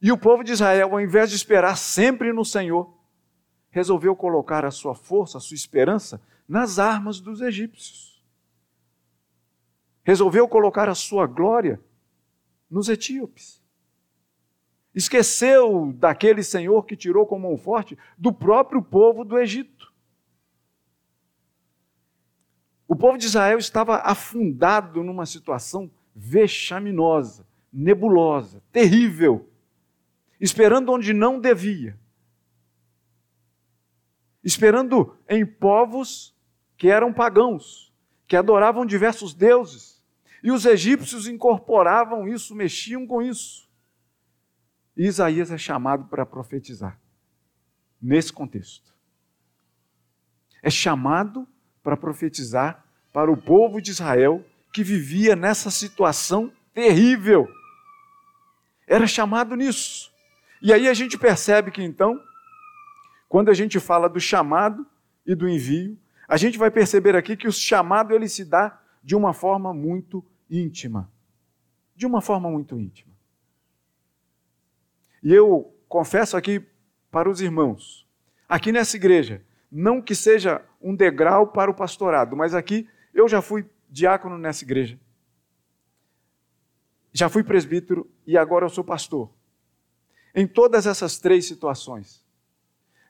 E 0.00 0.10
o 0.10 0.16
povo 0.16 0.42
de 0.42 0.52
Israel, 0.52 0.92
ao 0.92 1.00
invés 1.00 1.28
de 1.28 1.36
esperar 1.36 1.76
sempre 1.76 2.32
no 2.32 2.44
Senhor, 2.44 2.92
resolveu 3.70 4.16
colocar 4.16 4.64
a 4.64 4.70
sua 4.70 4.94
força, 4.94 5.36
a 5.36 5.40
sua 5.40 5.54
esperança 5.54 6.20
nas 6.48 6.78
armas 6.78 7.20
dos 7.20 7.42
egípcios. 7.42 8.24
Resolveu 10.02 10.48
colocar 10.48 10.88
a 10.88 10.94
sua 10.94 11.26
glória 11.26 11.78
nos 12.70 12.88
etíopes. 12.88 13.62
Esqueceu 14.94 15.92
daquele 15.92 16.42
Senhor 16.42 16.84
que 16.84 16.96
tirou 16.96 17.26
com 17.26 17.38
mão 17.38 17.56
forte 17.56 17.96
do 18.18 18.32
próprio 18.32 18.82
povo 18.82 19.24
do 19.24 19.38
Egito. 19.38 19.89
O 22.90 22.96
povo 22.96 23.16
de 23.16 23.26
Israel 23.26 23.56
estava 23.56 23.98
afundado 23.98 25.04
numa 25.04 25.24
situação 25.24 25.88
vexaminosa, 26.12 27.46
nebulosa, 27.72 28.60
terrível 28.72 29.48
esperando 30.40 30.90
onde 30.90 31.12
não 31.12 31.38
devia, 31.38 31.96
esperando 34.42 35.16
em 35.28 35.46
povos 35.46 36.36
que 36.76 36.88
eram 36.88 37.12
pagãos, 37.12 37.94
que 38.26 38.34
adoravam 38.34 38.84
diversos 38.84 39.34
deuses, 39.34 40.02
e 40.42 40.50
os 40.50 40.66
egípcios 40.66 41.28
incorporavam 41.28 42.26
isso, 42.26 42.56
mexiam 42.56 43.06
com 43.06 43.22
isso. 43.22 43.70
E 44.96 45.06
Isaías 45.06 45.52
é 45.52 45.58
chamado 45.58 46.06
para 46.06 46.26
profetizar 46.26 46.98
nesse 48.02 48.32
contexto. 48.32 48.92
É 50.60 50.68
chamado 50.70 51.46
para 51.82 51.96
profetizar 51.96 52.84
para 53.12 53.30
o 53.30 53.36
povo 53.36 53.80
de 53.80 53.90
Israel 53.90 54.44
que 54.72 54.84
vivia 54.84 55.34
nessa 55.34 55.70
situação 55.70 56.52
terrível. 56.72 57.48
Era 58.86 59.06
chamado 59.06 59.54
nisso. 59.56 60.12
E 60.62 60.72
aí 60.72 60.88
a 60.88 60.94
gente 60.94 61.18
percebe 61.18 61.70
que 61.70 61.82
então, 61.82 62.20
quando 63.28 63.50
a 63.50 63.54
gente 63.54 63.80
fala 63.80 64.08
do 64.08 64.20
chamado 64.20 64.86
e 65.26 65.34
do 65.34 65.48
envio, 65.48 65.98
a 66.28 66.36
gente 66.36 66.58
vai 66.58 66.70
perceber 66.70 67.16
aqui 67.16 67.36
que 67.36 67.48
o 67.48 67.52
chamado 67.52 68.14
ele 68.14 68.28
se 68.28 68.44
dá 68.44 68.80
de 69.02 69.16
uma 69.16 69.32
forma 69.32 69.72
muito 69.72 70.24
íntima. 70.48 71.10
De 71.96 72.06
uma 72.06 72.20
forma 72.20 72.50
muito 72.50 72.78
íntima. 72.78 73.12
E 75.22 75.32
eu 75.32 75.74
confesso 75.88 76.36
aqui 76.36 76.64
para 77.10 77.28
os 77.28 77.40
irmãos, 77.40 78.06
aqui 78.48 78.70
nessa 78.72 78.96
igreja, 78.96 79.42
não 79.70 80.02
que 80.02 80.14
seja 80.14 80.64
um 80.80 80.94
degrau 80.94 81.46
para 81.46 81.70
o 81.70 81.74
pastorado, 81.74 82.36
mas 82.36 82.54
aqui 82.54 82.88
eu 83.14 83.28
já 83.28 83.40
fui 83.40 83.68
diácono 83.88 84.38
nessa 84.38 84.64
igreja. 84.64 84.98
Já 87.12 87.28
fui 87.28 87.42
presbítero 87.42 88.08
e 88.26 88.36
agora 88.36 88.64
eu 88.64 88.70
sou 88.70 88.84
pastor 88.84 89.30
em 90.34 90.46
todas 90.46 90.86
essas 90.86 91.18
três 91.18 91.46
situações. 91.46 92.24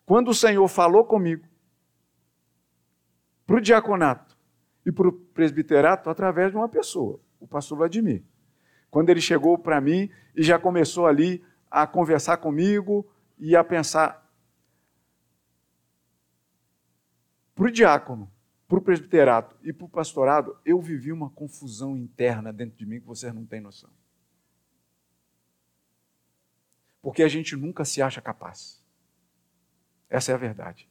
Quando 0.06 0.28
o 0.28 0.34
Senhor 0.34 0.66
falou 0.68 1.04
comigo, 1.04 1.46
para 3.46 3.56
o 3.56 3.60
diaconato 3.60 4.36
e 4.86 4.92
para 4.92 5.08
o 5.08 5.12
presbiterato, 5.12 6.08
através 6.08 6.50
de 6.50 6.56
uma 6.56 6.68
pessoa, 6.68 7.20
o 7.38 7.46
pastor 7.46 7.78
Vladimir. 7.78 8.22
Quando 8.90 9.10
ele 9.10 9.20
chegou 9.20 9.58
para 9.58 9.80
mim 9.80 10.10
e 10.34 10.42
já 10.42 10.58
começou 10.58 11.06
ali 11.06 11.44
a 11.70 11.86
conversar 11.86 12.38
comigo 12.38 13.06
e 13.38 13.54
a 13.54 13.62
pensar. 13.62 14.28
Para 17.60 17.68
o 17.68 17.70
diácono, 17.70 18.32
para 18.66 18.78
o 18.78 18.80
presbiterato 18.80 19.54
e 19.62 19.70
para 19.70 19.84
o 19.84 19.88
pastorado, 19.88 20.56
eu 20.64 20.80
vivi 20.80 21.12
uma 21.12 21.28
confusão 21.28 21.94
interna 21.94 22.54
dentro 22.54 22.78
de 22.78 22.86
mim 22.86 23.00
que 23.00 23.06
vocês 23.06 23.34
não 23.34 23.44
têm 23.44 23.60
noção. 23.60 23.90
Porque 27.02 27.22
a 27.22 27.28
gente 27.28 27.54
nunca 27.56 27.84
se 27.84 28.00
acha 28.00 28.22
capaz. 28.22 28.82
Essa 30.08 30.32
é 30.32 30.34
a 30.34 30.38
verdade. 30.38 30.88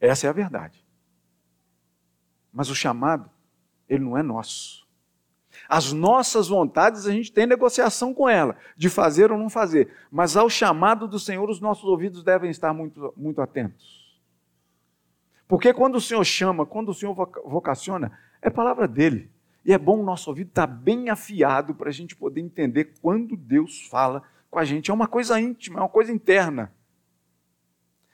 Essa 0.00 0.28
é 0.28 0.30
a 0.30 0.32
verdade. 0.32 0.82
Mas 2.50 2.70
o 2.70 2.74
chamado, 2.74 3.30
ele 3.86 4.02
não 4.02 4.16
é 4.16 4.22
nosso. 4.22 4.88
As 5.68 5.92
nossas 5.92 6.48
vontades, 6.48 7.06
a 7.06 7.12
gente 7.12 7.30
tem 7.30 7.44
negociação 7.44 8.14
com 8.14 8.26
ela, 8.26 8.56
de 8.74 8.88
fazer 8.88 9.30
ou 9.30 9.36
não 9.36 9.50
fazer. 9.50 9.94
Mas 10.10 10.38
ao 10.38 10.48
chamado 10.48 11.06
do 11.06 11.18
Senhor, 11.18 11.50
os 11.50 11.60
nossos 11.60 11.84
ouvidos 11.84 12.24
devem 12.24 12.50
estar 12.50 12.72
muito, 12.72 13.12
muito 13.14 13.42
atentos. 13.42 13.95
Porque 15.48 15.72
quando 15.72 15.96
o 15.96 16.00
Senhor 16.00 16.24
chama, 16.24 16.66
quando 16.66 16.88
o 16.88 16.94
Senhor 16.94 17.14
vocaciona, 17.14 18.18
é 18.42 18.50
palavra 18.50 18.88
dele. 18.88 19.30
E 19.64 19.72
é 19.72 19.78
bom 19.78 20.00
o 20.00 20.04
nosso 20.04 20.30
ouvido 20.30 20.48
estar 20.48 20.66
tá 20.66 20.72
bem 20.72 21.08
afiado 21.10 21.74
para 21.74 21.88
a 21.88 21.92
gente 21.92 22.14
poder 22.14 22.40
entender 22.40 22.94
quando 23.00 23.36
Deus 23.36 23.86
fala 23.88 24.22
com 24.50 24.58
a 24.58 24.64
gente. 24.64 24.90
É 24.90 24.94
uma 24.94 25.08
coisa 25.08 25.40
íntima, 25.40 25.80
é 25.80 25.82
uma 25.82 25.88
coisa 25.88 26.12
interna. 26.12 26.72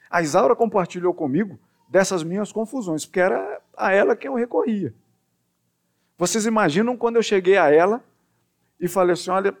A 0.09 0.21
Isaura 0.21 0.55
compartilhou 0.55 1.13
comigo 1.13 1.59
dessas 1.89 2.23
minhas 2.23 2.51
confusões, 2.51 3.05
porque 3.05 3.19
era 3.19 3.61
a 3.77 3.91
ela 3.91 4.15
que 4.15 4.27
eu 4.27 4.35
recorria. 4.35 4.93
Vocês 6.17 6.45
imaginam 6.45 6.95
quando 6.95 7.15
eu 7.15 7.23
cheguei 7.23 7.57
a 7.57 7.71
ela 7.71 8.03
e 8.79 8.87
falei 8.87 9.13
assim: 9.13 9.31
olha, 9.31 9.55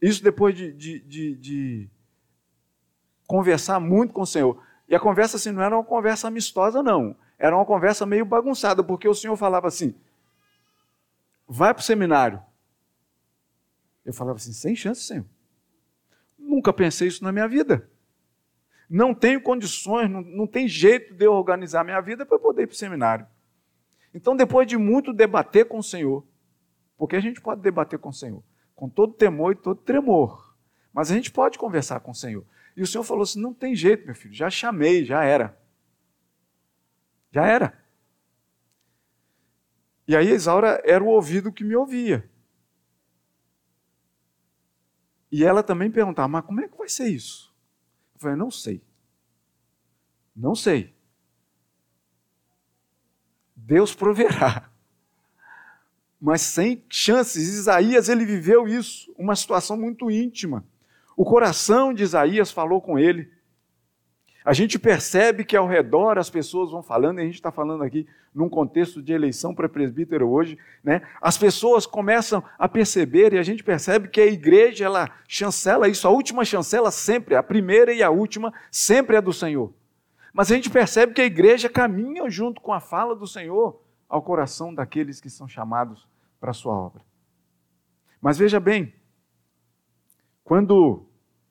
isso 0.00 0.22
depois 0.22 0.54
de, 0.54 0.72
de, 0.72 1.00
de, 1.00 1.34
de 1.36 1.90
conversar 3.26 3.80
muito 3.80 4.12
com 4.12 4.22
o 4.22 4.26
Senhor. 4.26 4.62
E 4.88 4.94
a 4.94 5.00
conversa 5.00 5.36
assim 5.36 5.50
não 5.50 5.62
era 5.62 5.76
uma 5.76 5.84
conversa 5.84 6.28
amistosa, 6.28 6.82
não. 6.82 7.16
Era 7.38 7.56
uma 7.56 7.64
conversa 7.64 8.04
meio 8.04 8.24
bagunçada, 8.24 8.82
porque 8.82 9.08
o 9.08 9.14
Senhor 9.14 9.36
falava 9.36 9.68
assim: 9.68 9.94
vai 11.48 11.72
para 11.72 11.80
o 11.80 11.84
seminário. 11.84 12.42
Eu 14.04 14.12
falava 14.12 14.36
assim, 14.36 14.52
sem 14.52 14.76
chance, 14.76 15.02
Senhor. 15.02 15.24
Nunca 16.38 16.72
pensei 16.72 17.08
isso 17.08 17.24
na 17.24 17.32
minha 17.32 17.48
vida. 17.48 17.88
Não 18.88 19.14
tenho 19.14 19.40
condições, 19.40 20.10
não, 20.10 20.20
não 20.20 20.46
tem 20.46 20.68
jeito 20.68 21.14
de 21.14 21.24
eu 21.24 21.32
organizar 21.32 21.84
minha 21.84 22.00
vida 22.00 22.26
para 22.26 22.38
poder 22.38 22.64
ir 22.64 22.66
para 22.66 22.74
o 22.74 22.76
seminário. 22.76 23.26
Então, 24.12 24.36
depois 24.36 24.66
de 24.68 24.76
muito 24.76 25.12
debater 25.12 25.66
com 25.66 25.78
o 25.78 25.82
Senhor, 25.82 26.24
porque 26.96 27.16
a 27.16 27.20
gente 27.20 27.40
pode 27.40 27.62
debater 27.62 27.98
com 27.98 28.10
o 28.10 28.12
Senhor, 28.12 28.42
com 28.74 28.88
todo 28.88 29.14
temor 29.14 29.52
e 29.52 29.56
todo 29.56 29.80
tremor, 29.80 30.54
mas 30.92 31.10
a 31.10 31.14
gente 31.14 31.32
pode 31.32 31.58
conversar 31.58 31.98
com 32.00 32.12
o 32.12 32.14
Senhor. 32.14 32.44
E 32.76 32.82
o 32.82 32.86
Senhor 32.86 33.04
falou 33.04 33.22
assim: 33.22 33.40
não 33.40 33.54
tem 33.54 33.74
jeito, 33.74 34.06
meu 34.06 34.14
filho, 34.14 34.34
já 34.34 34.50
chamei, 34.50 35.04
já 35.04 35.24
era. 35.24 35.58
Já 37.30 37.46
era. 37.46 37.84
E 40.06 40.14
aí 40.14 40.28
Isaura 40.28 40.82
era 40.84 41.02
o 41.02 41.08
ouvido 41.08 41.52
que 41.52 41.64
me 41.64 41.74
ouvia. 41.74 42.30
E 45.30 45.44
ela 45.44 45.62
também 45.62 45.90
perguntava: 45.90 46.28
mas 46.28 46.44
como 46.44 46.60
é 46.60 46.68
que 46.68 46.76
vai 46.76 46.88
ser 46.88 47.08
isso? 47.08 47.54
Eu 48.14 48.20
falei: 48.20 48.36
não 48.36 48.50
sei. 48.50 48.82
Não 50.34 50.54
sei. 50.54 50.94
Deus 53.54 53.94
proverá. 53.94 54.70
Mas 56.20 56.42
sem 56.42 56.84
chances. 56.88 57.48
Isaías, 57.48 58.08
ele 58.08 58.24
viveu 58.24 58.66
isso, 58.66 59.14
uma 59.16 59.36
situação 59.36 59.76
muito 59.76 60.10
íntima. 60.10 60.66
O 61.16 61.24
coração 61.24 61.92
de 61.92 62.02
Isaías 62.02 62.50
falou 62.50 62.80
com 62.80 62.98
ele. 62.98 63.30
A 64.44 64.52
gente 64.52 64.78
percebe 64.78 65.44
que 65.44 65.56
ao 65.56 65.66
redor 65.66 66.18
as 66.18 66.28
pessoas 66.28 66.70
vão 66.70 66.82
falando, 66.82 67.18
e 67.18 67.22
a 67.22 67.24
gente 67.24 67.36
está 67.36 67.50
falando 67.50 67.82
aqui 67.82 68.06
num 68.34 68.48
contexto 68.48 69.00
de 69.00 69.12
eleição 69.12 69.54
para 69.54 69.68
presbítero 69.68 70.28
hoje, 70.28 70.58
né? 70.82 71.02
As 71.20 71.38
pessoas 71.38 71.86
começam 71.86 72.42
a 72.58 72.68
perceber 72.68 73.32
e 73.32 73.38
a 73.38 73.42
gente 73.42 73.62
percebe 73.62 74.08
que 74.08 74.20
a 74.20 74.26
igreja 74.26 74.84
ela 74.84 75.08
chancela 75.26 75.88
isso, 75.88 76.06
a 76.06 76.10
última 76.10 76.44
chancela 76.44 76.90
sempre, 76.90 77.36
a 77.36 77.42
primeira 77.42 77.92
e 77.92 78.02
a 78.02 78.10
última 78.10 78.52
sempre 78.70 79.16
é 79.16 79.20
do 79.20 79.32
Senhor. 79.32 79.72
Mas 80.32 80.50
a 80.50 80.56
gente 80.56 80.68
percebe 80.68 81.14
que 81.14 81.22
a 81.22 81.26
igreja 81.26 81.68
caminha 81.68 82.28
junto 82.28 82.60
com 82.60 82.72
a 82.72 82.80
fala 82.80 83.14
do 83.14 83.26
Senhor 83.26 83.80
ao 84.08 84.20
coração 84.20 84.74
daqueles 84.74 85.20
que 85.20 85.30
são 85.30 85.46
chamados 85.46 86.08
para 86.40 86.50
a 86.50 86.54
sua 86.54 86.74
obra. 86.74 87.02
Mas 88.20 88.36
veja 88.36 88.58
bem, 88.58 88.92
quando 90.44 91.06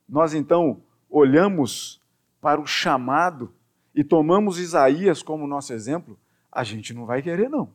nós 0.08 0.34
então 0.34 0.82
olhamos 1.10 2.02
para 2.40 2.62
o 2.62 2.68
chamado 2.68 3.54
e 3.94 4.04
tomamos 4.04 4.60
Isaías 4.60 5.24
como 5.24 5.48
nosso 5.48 5.74
exemplo, 5.74 6.18
a 6.52 6.64
gente 6.64 6.94
não 6.94 7.06
vai 7.06 7.22
querer, 7.22 7.50
não. 7.50 7.74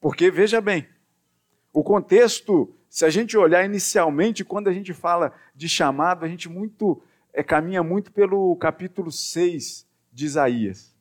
Porque, 0.00 0.30
veja 0.30 0.60
bem, 0.60 0.88
o 1.72 1.84
contexto, 1.84 2.74
se 2.88 3.04
a 3.04 3.10
gente 3.10 3.36
olhar 3.36 3.64
inicialmente, 3.64 4.44
quando 4.44 4.68
a 4.68 4.72
gente 4.72 4.94
fala 4.94 5.32
de 5.54 5.68
chamado, 5.68 6.24
a 6.24 6.28
gente 6.28 6.48
muito 6.48 7.02
é, 7.32 7.42
caminha 7.42 7.82
muito 7.82 8.10
pelo 8.10 8.56
capítulo 8.56 9.12
6 9.12 9.86
de 10.12 10.24
Isaías. 10.24 10.96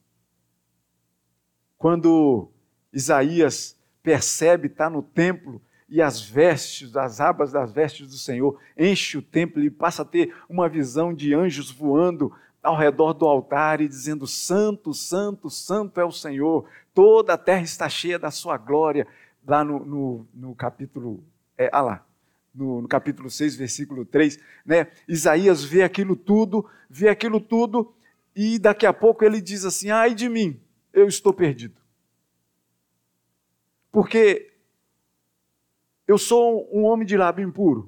Quando 1.78 2.52
Isaías 2.92 3.80
percebe, 4.04 4.68
está 4.68 4.90
no 4.90 5.02
templo, 5.02 5.62
e 5.90 6.02
as 6.02 6.22
vestes, 6.22 6.96
as 6.96 7.20
abas 7.20 7.52
das 7.52 7.72
vestes 7.72 8.08
do 8.08 8.18
Senhor, 8.18 8.60
enche 8.78 9.18
o 9.18 9.22
templo 9.22 9.64
e 9.64 9.72
passa 9.72 10.04
a 10.04 10.06
ter 10.06 10.36
uma 10.48 10.70
visão 10.70 11.14
de 11.14 11.34
anjos 11.34 11.72
voando 11.72 12.32
ao 12.62 12.78
redor 12.78 13.14
do 13.14 13.26
altar 13.26 13.82
e 13.82 13.88
dizendo: 13.88 14.28
Santo, 14.28 14.94
Santo, 14.94 15.50
Santo 15.50 16.00
é 16.00 16.06
o 16.06 16.12
Senhor, 16.12 16.66
toda 16.94 17.34
a 17.34 17.38
terra 17.38 17.64
está 17.64 17.90
cheia 17.90 18.20
da 18.20 18.30
sua 18.30 18.58
glória. 18.58 19.08
Lá 19.48 19.64
no, 19.64 19.84
no, 19.84 20.28
no 20.34 20.54
capítulo, 20.54 21.24
é, 21.58 21.70
ah 21.72 21.82
lá, 21.82 22.06
no, 22.54 22.82
no, 22.82 22.88
capítulo 22.88 23.30
6, 23.30 23.56
versículo 23.56 24.06
3, 24.06 24.38
né? 24.66 24.88
Isaías 25.08 25.64
vê 25.64 25.82
aquilo 25.82 26.16
tudo, 26.16 26.70
vê 26.88 27.10
aquilo 27.10 27.40
tudo, 27.40 27.92
e 28.36 28.60
daqui 28.60 28.86
a 28.86 28.94
pouco 28.94 29.24
ele 29.24 29.42
diz 29.42 29.66
assim: 29.66 29.90
ai 29.90 30.14
de 30.14 30.30
mim, 30.30 30.62
eu 30.94 31.08
estou 31.08 31.34
perdido. 31.34 31.80
Porque 33.92 34.49
eu 36.10 36.18
sou 36.18 36.68
um 36.76 36.86
homem 36.86 37.06
de 37.06 37.16
lábio 37.16 37.48
impuro 37.48 37.88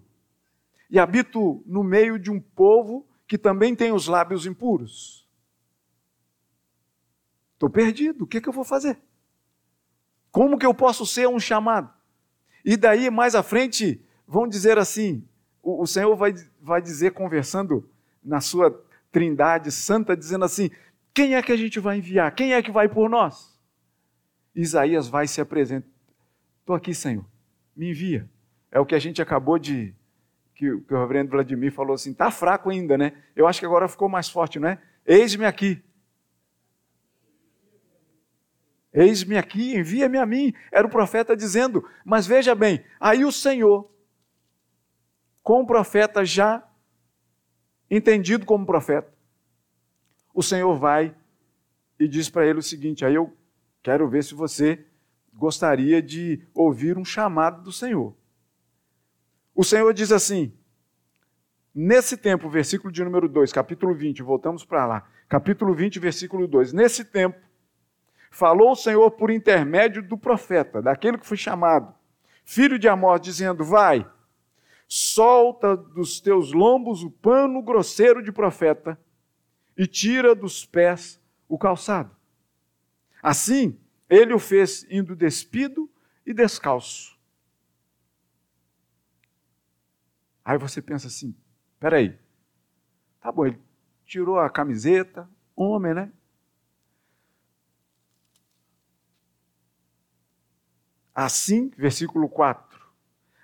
e 0.92 1.00
habito 1.00 1.64
no 1.66 1.84
meio 1.84 2.20
de 2.20 2.30
um 2.30 2.40
povo 2.40 3.04
que 3.28 3.36
também 3.36 3.76
tem 3.76 3.92
os 3.92 4.06
lábios 4.06 4.46
impuros. 4.46 5.28
Estou 7.54 7.68
perdido, 7.68 8.26
o 8.26 8.28
que, 8.28 8.38
é 8.38 8.42
que 8.42 8.48
eu 8.48 8.54
vou 8.54 8.64
fazer? 8.64 9.00
Como 10.32 10.60
que 10.60 10.68
eu 10.68 10.72
posso 10.72 11.04
ser 11.04 11.28
um 11.28 11.40
chamado? 11.40 11.92
E 12.64 12.78
daí, 12.78 13.10
mais 13.10 13.34
à 13.34 13.42
frente, 13.42 14.00
vão 14.28 14.48
dizer 14.48 14.78
assim: 14.78 15.28
o, 15.64 15.82
o 15.82 15.88
Senhor 15.88 16.16
vai, 16.16 16.36
vai 16.62 16.80
dizer, 16.80 17.14
conversando 17.14 17.90
na 18.24 18.40
sua 18.40 18.86
trindade 19.12 19.72
santa, 19.72 20.16
dizendo 20.16 20.46
assim: 20.46 20.70
quem 21.12 21.34
é 21.34 21.42
que 21.42 21.52
a 21.52 21.58
gente 21.58 21.80
vai 21.80 21.98
enviar? 21.98 22.36
Quem 22.36 22.54
é 22.54 22.62
que 22.62 22.70
vai 22.70 22.88
por 22.88 23.10
nós? 23.10 23.60
Isaías 24.54 25.08
vai 25.08 25.26
se 25.26 25.42
apresentar. 25.42 25.90
Estou 26.60 26.76
aqui, 26.76 26.94
Senhor 26.94 27.31
me 27.82 27.90
envia. 27.90 28.30
É 28.72 28.80
o 28.80 28.86
que 28.86 28.94
a 28.94 29.00
gente 29.00 29.24
acabou 29.24 29.58
de. 29.58 29.96
Que, 30.54 30.78
que 30.82 30.94
o 30.94 31.00
reverendo 31.00 31.32
Vladimir 31.32 31.74
falou 31.74 31.96
assim: 31.96 32.12
está 32.12 32.30
fraco 32.30 32.70
ainda, 32.70 32.96
né? 32.96 33.14
Eu 33.36 33.48
acho 33.48 33.60
que 33.60 33.66
agora 33.66 33.88
ficou 33.88 34.08
mais 34.08 34.30
forte, 34.30 34.60
não 34.60 34.70
é? 34.70 34.80
Eis-me 35.04 35.46
aqui. 35.46 35.84
Eis-me 38.94 39.36
aqui, 39.36 39.76
envia-me 39.76 40.20
a 40.20 40.26
mim. 40.28 40.54
Era 40.72 40.86
o 40.86 40.92
profeta 40.92 41.36
dizendo. 41.36 41.84
Mas 42.06 42.28
veja 42.28 42.54
bem, 42.54 42.86
aí 43.00 43.26
o 43.26 43.32
Senhor, 43.32 43.90
com 45.42 45.62
o 45.62 45.66
profeta 45.66 46.24
já 46.24 46.64
entendido 47.90 48.46
como 48.46 48.64
profeta, 48.64 49.12
o 50.36 50.44
Senhor 50.44 50.76
vai 50.76 51.16
e 52.00 52.08
diz 52.08 52.30
para 52.30 52.46
ele 52.46 52.60
o 52.60 52.64
seguinte: 52.64 53.04
aí 53.04 53.16
eu 53.16 53.36
quero 53.82 54.08
ver 54.08 54.24
se 54.24 54.36
você 54.36 54.86
gostaria 55.34 56.02
de 56.02 56.46
ouvir 56.54 56.98
um 56.98 57.06
chamado 57.06 57.62
do 57.62 57.72
Senhor. 57.72 58.16
O 59.54 59.64
Senhor 59.64 59.94
diz 59.94 60.12
assim, 60.12 60.54
nesse 61.74 62.18
tempo, 62.18 62.50
versículo 62.50 62.92
de 62.92 63.04
número 63.04 63.28
2, 63.28 63.52
capítulo 63.52 63.94
20, 63.94 64.22
voltamos 64.22 64.64
para 64.64 64.86
lá, 64.86 65.08
capítulo 65.28 65.74
20, 65.74 66.00
versículo 66.00 66.48
2. 66.48 66.74
Nesse 66.74 67.06
tempo, 67.06 67.40
falou 68.30 68.72
o 68.72 68.76
Senhor 68.76 69.12
por 69.12 69.30
intermédio 69.30 70.02
do 70.02 70.18
profeta, 70.18 70.82
daquele 70.82 71.18
que 71.18 71.28
foi 71.28 71.38
chamado, 71.38 71.94
filho 72.46 72.80
de 72.80 72.88
Amós, 72.88 73.22
dizendo: 73.22 73.64
Vai, 73.64 74.10
solta 74.88 75.76
dos 75.76 76.20
teus 76.20 76.52
lombos 76.54 77.04
o 77.04 77.12
pano 77.12 77.62
grosseiro 77.62 78.24
de 78.24 78.32
profeta 78.32 79.00
e 79.78 79.88
tira 79.88 80.36
dos 80.36 80.66
pés 80.66 81.22
o 81.48 81.58
calçado. 81.58 82.16
Assim, 83.22 83.80
ele 84.12 84.34
o 84.34 84.40
fez 84.40 84.86
indo 84.90 85.16
despido 85.16 85.90
e 86.26 86.34
descalço. 86.34 87.18
Aí 90.44 90.58
você 90.58 90.82
pensa 90.82 91.08
assim: 91.08 91.34
peraí, 91.80 92.20
tá 93.22 93.32
bom, 93.32 93.46
ele 93.46 93.60
tirou 94.06 94.38
a 94.38 94.50
camiseta, 94.50 95.30
homem, 95.56 95.94
né? 95.94 96.12
Assim, 101.16 101.70
versículo 101.78 102.28
4: 102.28 102.86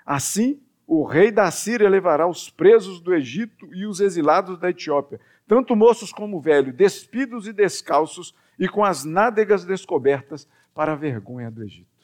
Assim 0.05 0.61
o 0.85 1.05
rei 1.05 1.31
da 1.31 1.49
Síria 1.51 1.89
levará 1.89 2.27
os 2.27 2.49
presos 2.49 3.01
do 3.01 3.13
Egito 3.13 3.73
e 3.73 3.85
os 3.85 3.99
exilados 3.99 4.57
da 4.57 4.69
Etiópia, 4.69 5.19
tanto 5.45 5.75
moços 5.75 6.13
como 6.13 6.39
velhos, 6.39 6.73
despidos 6.73 7.45
e 7.45 7.53
descalços, 7.53 8.33
e 8.57 8.67
com 8.67 8.83
as 8.83 9.03
nádegas 9.03 9.65
descobertas 9.65 10.47
para 10.73 10.93
a 10.93 10.95
vergonha 10.95 11.51
do 11.51 11.63
Egito. 11.63 11.97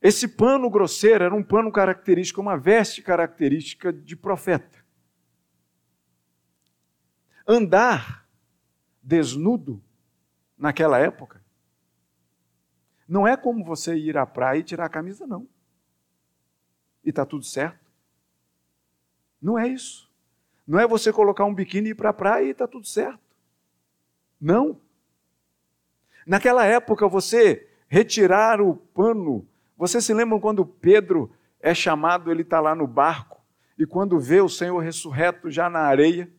Esse 0.00 0.26
pano 0.26 0.70
grosseiro 0.70 1.24
era 1.24 1.34
um 1.34 1.42
pano 1.42 1.70
característico, 1.70 2.40
uma 2.40 2.56
veste 2.56 3.02
característica 3.02 3.92
de 3.92 4.16
profeta. 4.16 4.78
Andar 7.46 8.26
desnudo 9.02 9.82
naquela 10.56 10.98
época 10.98 11.40
não 13.10 13.26
é 13.26 13.36
como 13.36 13.64
você 13.64 13.96
ir 13.96 14.16
à 14.16 14.24
praia 14.24 14.60
e 14.60 14.62
tirar 14.62 14.84
a 14.84 14.88
camisa, 14.88 15.26
não. 15.26 15.48
E 17.04 17.10
está 17.10 17.26
tudo 17.26 17.44
certo. 17.44 17.90
Não 19.42 19.58
é 19.58 19.66
isso. 19.66 20.08
Não 20.64 20.78
é 20.78 20.86
você 20.86 21.12
colocar 21.12 21.44
um 21.44 21.52
biquíni 21.52 21.88
e 21.88 21.90
ir 21.90 21.94
para 21.96 22.10
a 22.10 22.12
praia 22.14 22.44
e 22.44 22.50
está 22.50 22.68
tudo 22.68 22.86
certo. 22.86 23.29
Não. 24.40 24.80
Naquela 26.26 26.64
época, 26.64 27.08
você 27.08 27.68
retirar 27.88 28.60
o 28.60 28.74
pano. 28.74 29.46
Você 29.76 30.00
se 30.00 30.14
lembra 30.14 30.38
quando 30.38 30.64
Pedro 30.64 31.30
é 31.60 31.74
chamado, 31.74 32.30
ele 32.30 32.42
está 32.42 32.60
lá 32.60 32.74
no 32.74 32.86
barco, 32.86 33.40
e 33.76 33.84
quando 33.84 34.18
vê 34.18 34.40
o 34.40 34.48
Senhor 34.48 34.78
ressurreto 34.78 35.50
já 35.50 35.68
na 35.68 35.80
areia, 35.80 36.30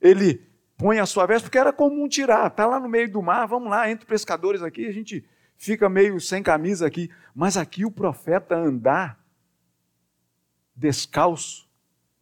ele 0.00 0.42
põe 0.76 0.98
a 0.98 1.06
sua 1.06 1.26
veste, 1.26 1.44
porque 1.44 1.58
era 1.58 1.72
comum 1.72 2.08
tirar, 2.08 2.46
está 2.46 2.66
lá 2.66 2.80
no 2.80 2.88
meio 2.88 3.10
do 3.10 3.22
mar, 3.22 3.46
vamos 3.46 3.70
lá, 3.70 3.88
entre 3.90 4.06
pescadores 4.06 4.62
aqui, 4.62 4.86
a 4.86 4.92
gente 4.92 5.24
fica 5.56 5.88
meio 5.88 6.20
sem 6.20 6.42
camisa 6.42 6.86
aqui, 6.86 7.10
mas 7.34 7.56
aqui 7.56 7.84
o 7.84 7.90
profeta 7.90 8.56
andar 8.56 9.20
descalço 10.74 11.68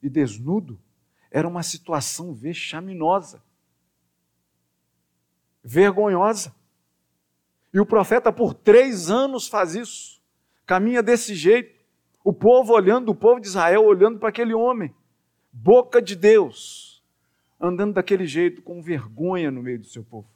e 0.02 0.10
desnudo 0.10 0.78
era 1.30 1.46
uma 1.46 1.62
situação 1.62 2.34
vexaminosa, 2.34 3.42
vergonhosa. 5.62 6.54
E 7.72 7.80
o 7.80 7.86
profeta, 7.86 8.32
por 8.32 8.54
três 8.54 9.10
anos, 9.10 9.46
faz 9.46 9.74
isso, 9.74 10.20
caminha 10.66 11.02
desse 11.02 11.34
jeito. 11.34 11.78
O 12.22 12.32
povo 12.32 12.72
olhando, 12.72 13.10
o 13.10 13.14
povo 13.14 13.40
de 13.40 13.46
Israel 13.46 13.84
olhando 13.84 14.18
para 14.18 14.28
aquele 14.28 14.52
homem, 14.52 14.94
boca 15.52 16.02
de 16.02 16.14
Deus, 16.14 17.02
andando 17.58 17.94
daquele 17.94 18.26
jeito, 18.26 18.62
com 18.62 18.82
vergonha 18.82 19.50
no 19.50 19.62
meio 19.62 19.78
do 19.78 19.86
seu 19.86 20.04
povo. 20.04 20.28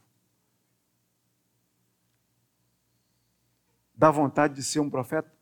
Dá 3.95 4.11
vontade 4.11 4.55
de 4.55 4.63
ser 4.63 4.81
um 4.81 4.91
profeta? 4.91 5.33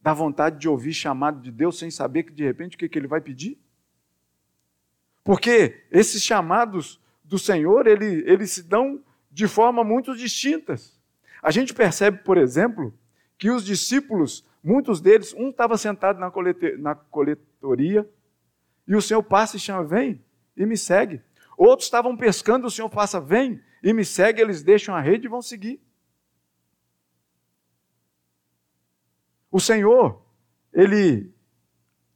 Dá 0.00 0.12
vontade 0.12 0.58
de 0.58 0.68
ouvir 0.68 0.92
chamado 0.92 1.40
de 1.40 1.50
Deus 1.50 1.78
sem 1.78 1.90
saber 1.90 2.24
que 2.24 2.32
de 2.32 2.44
repente 2.44 2.76
o 2.76 2.78
que, 2.78 2.88
que 2.88 2.98
ele 2.98 3.06
vai 3.06 3.20
pedir? 3.20 3.58
Porque 5.24 5.86
esses 5.90 6.22
chamados 6.22 7.00
do 7.24 7.38
Senhor, 7.38 7.86
ele, 7.86 8.22
eles 8.30 8.52
se 8.52 8.62
dão 8.62 9.02
de 9.30 9.48
forma 9.48 9.82
muito 9.82 10.14
distintas. 10.14 11.00
A 11.42 11.50
gente 11.50 11.74
percebe, 11.74 12.18
por 12.18 12.36
exemplo, 12.36 12.94
que 13.36 13.50
os 13.50 13.64
discípulos, 13.64 14.44
muitos 14.62 15.00
deles, 15.00 15.34
um 15.34 15.48
estava 15.48 15.76
sentado 15.76 16.20
na, 16.20 16.30
colete, 16.30 16.76
na 16.76 16.94
coletoria 16.94 18.08
e 18.86 18.94
o 18.94 19.02
Senhor 19.02 19.22
passa 19.22 19.56
e 19.56 19.60
chama, 19.60 19.84
vem 19.84 20.22
e 20.56 20.66
me 20.66 20.76
segue. 20.76 21.22
Outros 21.56 21.86
estavam 21.86 22.16
pescando, 22.16 22.66
o 22.66 22.70
Senhor 22.70 22.88
passa, 22.88 23.20
vem 23.20 23.60
e 23.82 23.92
me 23.92 24.04
segue, 24.04 24.40
eles 24.40 24.62
deixam 24.62 24.94
a 24.94 25.00
rede 25.00 25.26
e 25.26 25.30
vão 25.30 25.42
seguir. 25.42 25.80
O 29.50 29.60
Senhor, 29.60 30.20
ele, 30.72 31.32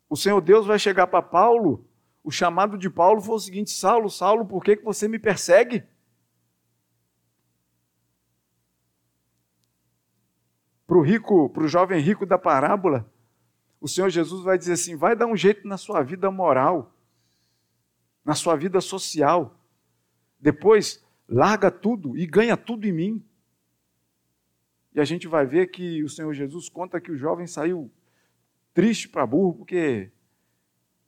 o 0.09 0.17
Senhor 0.17 0.41
Deus 0.41 0.67
vai 0.67 0.79
chegar 0.79 1.07
para 1.07 1.23
Paulo. 1.23 1.88
O 2.29 2.31
chamado 2.31 2.77
de 2.77 2.91
Paulo 2.91 3.23
foi 3.23 3.37
o 3.37 3.39
seguinte: 3.39 3.71
Saulo, 3.71 4.11
Saulo, 4.11 4.45
por 4.45 4.63
que, 4.63 4.77
que 4.77 4.85
você 4.85 5.09
me 5.09 5.19
persegue? 5.19 5.83
Para 10.87 10.99
o 10.99 11.01
rico, 11.01 11.49
para 11.49 11.65
o 11.65 11.69
jovem 11.69 11.99
rico 11.99 12.27
da 12.27 12.37
parábola, 12.37 13.11
o 13.81 13.89
Senhor 13.89 14.11
Jesus 14.11 14.45
vai 14.45 14.59
dizer 14.59 14.75
assim: 14.75 14.95
vai 14.95 15.17
dar 15.17 15.25
um 15.25 15.35
jeito 15.35 15.67
na 15.67 15.79
sua 15.79 16.03
vida 16.03 16.31
moral, 16.31 16.95
na 18.23 18.35
sua 18.35 18.57
vida 18.57 18.79
social. 18.83 19.59
Depois, 20.39 21.03
larga 21.27 21.71
tudo 21.71 22.15
e 22.15 22.27
ganha 22.27 22.59
tudo 22.59 22.87
em 22.87 22.93
mim. 22.93 23.27
E 24.93 25.01
a 25.01 25.05
gente 25.07 25.27
vai 25.27 25.47
ver 25.47 25.69
que 25.69 26.05
o 26.05 26.11
Senhor 26.11 26.35
Jesus 26.35 26.69
conta 26.69 27.01
que 27.01 27.11
o 27.11 27.17
jovem 27.17 27.47
saiu 27.47 27.91
triste 28.75 29.09
para 29.09 29.27
burro 29.27 29.55
porque 29.55 30.13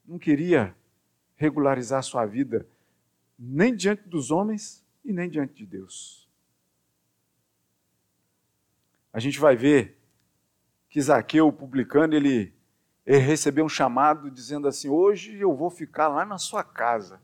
não 0.07 0.19
queria 0.19 0.75
regularizar 1.41 2.03
sua 2.03 2.27
vida 2.27 2.69
nem 3.39 3.75
diante 3.75 4.07
dos 4.07 4.31
homens 4.31 4.85
e 5.03 5.11
nem 5.11 5.27
diante 5.27 5.55
de 5.55 5.65
Deus. 5.65 6.29
A 9.11 9.19
gente 9.19 9.41
vai 9.41 9.57
ver 9.57 9.99
que 10.91 11.01
Zaqueu, 11.01 11.49
o 11.49 11.53
publicano, 11.53 12.15
ele, 12.15 12.53
ele 13.07 13.19
recebeu 13.21 13.65
um 13.65 13.71
chamado 13.71 14.31
dizendo 14.31 14.69
assim: 14.69 14.91
Hoje 14.91 15.35
eu 15.39 15.57
vou 15.57 15.71
ficar 15.71 16.09
lá 16.09 16.27
na 16.27 16.37
sua 16.37 16.63
casa. 16.63 17.19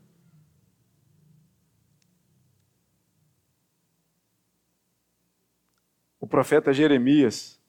O 6.18 6.26
profeta 6.26 6.72
Jeremias, 6.72 7.60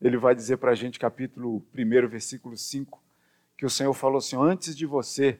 ele 0.00 0.18
vai 0.18 0.34
dizer 0.34 0.56
para 0.56 0.72
a 0.72 0.74
gente, 0.74 0.98
capítulo 0.98 1.64
1, 1.72 2.08
versículo 2.08 2.56
5, 2.56 3.00
que 3.56 3.64
o 3.64 3.70
Senhor 3.70 3.94
falou 3.94 4.18
assim: 4.18 4.36
Antes 4.36 4.76
de 4.76 4.84
você 4.84 5.38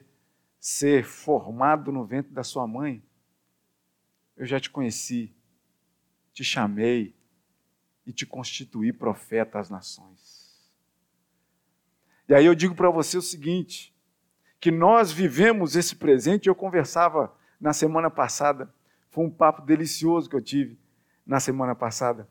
ser 0.61 1.03
formado 1.03 1.91
no 1.91 2.05
ventre 2.05 2.31
da 2.31 2.43
sua 2.43 2.67
mãe, 2.67 3.03
eu 4.37 4.45
já 4.45 4.59
te 4.59 4.69
conheci, 4.69 5.35
te 6.31 6.43
chamei 6.43 7.15
e 8.05 8.13
te 8.13 8.27
constituí 8.27 8.93
profeta 8.93 9.59
às 9.59 9.71
nações. 9.71 10.71
E 12.29 12.35
aí 12.35 12.45
eu 12.45 12.53
digo 12.53 12.75
para 12.75 12.91
você 12.91 13.17
o 13.17 13.21
seguinte: 13.23 13.93
que 14.59 14.69
nós 14.69 15.11
vivemos 15.11 15.75
esse 15.75 15.95
presente, 15.95 16.47
eu 16.47 16.53
conversava 16.53 17.35
na 17.59 17.73
semana 17.73 18.11
passada, 18.11 18.71
foi 19.09 19.25
um 19.25 19.31
papo 19.31 19.63
delicioso 19.63 20.29
que 20.29 20.35
eu 20.35 20.41
tive 20.41 20.79
na 21.25 21.39
semana 21.39 21.73
passada, 21.73 22.29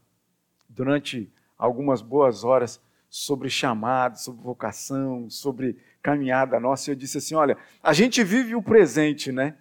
durante 0.69 1.33
algumas 1.59 2.01
boas 2.01 2.45
horas, 2.45 2.81
sobre 3.11 3.51
chamado, 3.51 4.19
sobre 4.21 4.41
vocação, 4.41 5.29
sobre 5.29 5.77
caminhada 6.01 6.61
nossa. 6.61 6.89
E 6.89 6.93
eu 6.93 6.97
disse 6.97 7.19
assim: 7.19 7.35
olha, 7.35 7.59
a 7.83 7.93
gente 7.93 8.23
vive 8.23 8.55
o 8.55 8.63
presente, 8.63 9.33
né? 9.33 9.57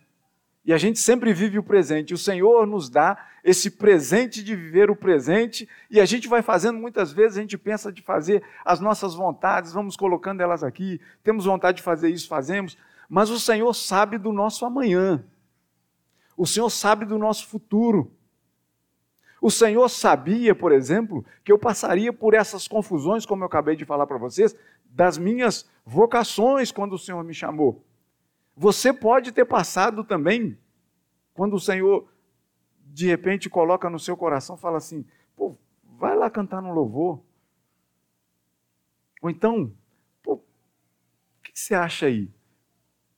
E 0.63 0.71
a 0.71 0.77
gente 0.77 0.99
sempre 0.99 1.33
vive 1.33 1.57
o 1.57 1.63
presente. 1.63 2.13
O 2.13 2.17
Senhor 2.17 2.67
nos 2.67 2.89
dá 2.89 3.17
esse 3.43 3.71
presente 3.71 4.43
de 4.43 4.55
viver 4.55 4.91
o 4.91 4.95
presente, 4.95 5.67
e 5.89 5.99
a 5.99 6.05
gente 6.05 6.27
vai 6.27 6.41
fazendo 6.41 6.77
muitas 6.77 7.11
vezes, 7.11 7.37
a 7.37 7.41
gente 7.41 7.57
pensa 7.57 7.91
de 7.91 8.01
fazer 8.01 8.43
as 8.63 8.79
nossas 8.79 9.15
vontades, 9.15 9.73
vamos 9.73 9.95
colocando 9.95 10.41
elas 10.41 10.63
aqui, 10.63 11.01
temos 11.23 11.45
vontade 11.45 11.77
de 11.77 11.83
fazer 11.83 12.09
isso, 12.09 12.27
fazemos, 12.27 12.77
mas 13.07 13.29
o 13.29 13.39
Senhor 13.39 13.73
sabe 13.73 14.17
do 14.17 14.31
nosso 14.31 14.65
amanhã. 14.65 15.23
O 16.37 16.45
Senhor 16.45 16.69
sabe 16.69 17.05
do 17.05 17.17
nosso 17.17 17.47
futuro. 17.47 18.11
O 19.41 19.49
Senhor 19.49 19.87
sabia, 19.89 20.53
por 20.53 20.71
exemplo, 20.71 21.25
que 21.43 21.51
eu 21.51 21.57
passaria 21.57 22.11
por 22.11 22.33
essas 22.33 22.67
confusões, 22.67 23.25
como 23.25 23.43
eu 23.43 23.47
acabei 23.47 23.75
de 23.75 23.85
falar 23.85 24.05
para 24.05 24.17
vocês, 24.17 24.55
das 24.85 25.17
minhas 25.17 25.69
vocações 25.85 26.71
quando 26.71 26.93
o 26.93 26.99
Senhor 26.99 27.23
me 27.23 27.33
chamou. 27.33 27.83
Você 28.55 28.91
pode 28.91 29.31
ter 29.31 29.45
passado 29.45 30.03
também, 30.03 30.57
quando 31.33 31.53
o 31.55 31.59
Senhor 31.59 32.07
de 32.85 33.07
repente 33.07 33.49
coloca 33.49 33.89
no 33.89 33.99
seu 33.99 34.17
coração, 34.17 34.57
fala 34.57 34.77
assim: 34.77 35.05
pô, 35.35 35.55
vai 35.97 36.15
lá 36.17 36.29
cantar 36.29 36.61
no 36.61 36.73
louvor. 36.73 37.21
Ou 39.21 39.29
então, 39.29 39.71
pô, 40.21 40.33
o 40.33 40.41
que 41.43 41.51
você 41.53 41.73
acha 41.73 42.07
aí? 42.07 42.25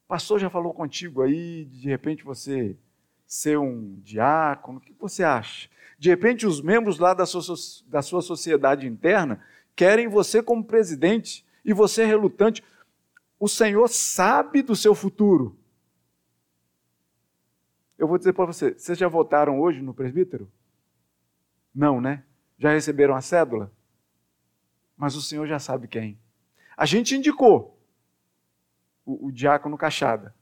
O 0.05 0.07
pastor 0.07 0.39
já 0.39 0.49
falou 0.49 0.73
contigo 0.73 1.21
aí, 1.21 1.65
de 1.65 1.87
repente 1.87 2.23
você 2.23 2.77
ser 3.25 3.57
um 3.57 3.95
diácono, 4.01 4.77
o 4.77 4.81
que 4.81 4.93
você 4.93 5.23
acha? 5.23 5.69
De 6.01 6.09
repente, 6.09 6.47
os 6.47 6.59
membros 6.59 6.97
lá 6.97 7.13
da 7.13 7.27
sua, 7.27 7.55
da 7.85 8.01
sua 8.01 8.23
sociedade 8.23 8.87
interna 8.87 9.39
querem 9.75 10.07
você 10.07 10.41
como 10.41 10.65
presidente 10.65 11.45
e 11.63 11.73
você 11.73 12.01
é 12.01 12.05
relutante. 12.05 12.63
O 13.39 13.47
Senhor 13.47 13.87
sabe 13.87 14.63
do 14.63 14.75
seu 14.75 14.95
futuro. 14.95 15.55
Eu 17.99 18.07
vou 18.07 18.17
dizer 18.17 18.33
para 18.33 18.47
você: 18.47 18.73
vocês 18.73 18.97
já 18.97 19.07
votaram 19.07 19.61
hoje 19.61 19.79
no 19.79 19.93
presbítero? 19.93 20.51
Não, 21.71 22.01
né? 22.01 22.23
Já 22.57 22.71
receberam 22.71 23.15
a 23.15 23.21
cédula? 23.21 23.71
Mas 24.97 25.15
o 25.15 25.21
Senhor 25.21 25.45
já 25.45 25.59
sabe 25.59 25.87
quem. 25.87 26.17
A 26.75 26.87
gente 26.87 27.15
indicou 27.15 27.79
o, 29.05 29.27
o 29.27 29.31
diácono 29.31 29.77
Cachada. 29.77 30.33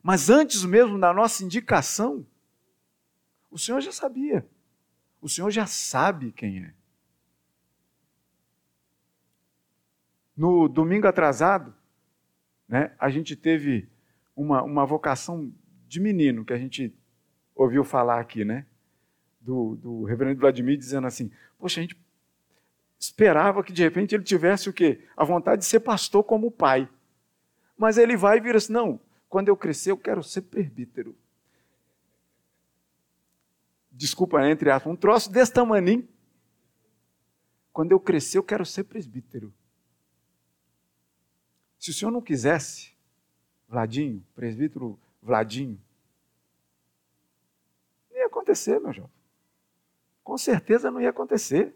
Mas 0.00 0.30
antes 0.30 0.64
mesmo 0.64 1.00
da 1.00 1.12
nossa 1.12 1.42
indicação, 1.42 2.24
o 3.52 3.58
Senhor 3.58 3.80
já 3.80 3.92
sabia. 3.92 4.46
O 5.20 5.28
Senhor 5.28 5.50
já 5.50 5.66
sabe 5.66 6.32
quem 6.32 6.64
é. 6.64 6.74
No 10.34 10.66
domingo 10.66 11.06
atrasado, 11.06 11.74
né, 12.66 12.94
a 12.98 13.10
gente 13.10 13.36
teve 13.36 13.88
uma, 14.34 14.62
uma 14.62 14.86
vocação 14.86 15.52
de 15.86 16.00
menino 16.00 16.44
que 16.44 16.54
a 16.54 16.58
gente 16.58 16.96
ouviu 17.54 17.84
falar 17.84 18.18
aqui, 18.18 18.44
né? 18.44 18.66
Do, 19.38 19.76
do 19.76 20.04
reverendo 20.04 20.40
Vladimir 20.40 20.78
dizendo 20.78 21.06
assim: 21.06 21.30
Poxa, 21.58 21.80
a 21.80 21.82
gente 21.82 22.00
esperava 22.98 23.62
que 23.62 23.72
de 23.72 23.82
repente 23.82 24.14
ele 24.14 24.24
tivesse 24.24 24.70
o 24.70 24.72
quê? 24.72 25.04
A 25.16 25.24
vontade 25.24 25.60
de 25.60 25.66
ser 25.66 25.80
pastor 25.80 26.24
como 26.24 26.50
pai. 26.50 26.88
Mas 27.76 27.98
ele 27.98 28.16
vai 28.16 28.38
e 28.38 28.40
vira 28.40 28.56
assim: 28.56 28.72
Não, 28.72 28.98
quando 29.28 29.48
eu 29.48 29.56
crescer 29.56 29.90
eu 29.90 29.98
quero 29.98 30.22
ser 30.22 30.42
presbítero 30.42 31.14
desculpa, 34.02 34.44
entre 34.48 34.68
aspas, 34.68 34.92
um 34.92 34.96
troço 34.96 35.30
desse 35.30 35.52
tamanho. 35.52 36.08
Quando 37.72 37.92
eu 37.92 38.00
crescer, 38.00 38.36
eu 38.36 38.42
quero 38.42 38.66
ser 38.66 38.82
presbítero. 38.82 39.54
Se 41.78 41.90
o 41.90 41.94
senhor 41.94 42.10
não 42.10 42.20
quisesse, 42.20 42.92
Vladinho, 43.68 44.26
presbítero 44.34 44.98
Vladinho, 45.22 45.80
não 48.10 48.18
ia 48.18 48.26
acontecer, 48.26 48.80
meu 48.80 48.92
jovem. 48.92 49.12
Com 50.24 50.36
certeza 50.36 50.90
não 50.90 51.00
ia 51.00 51.10
acontecer. 51.10 51.72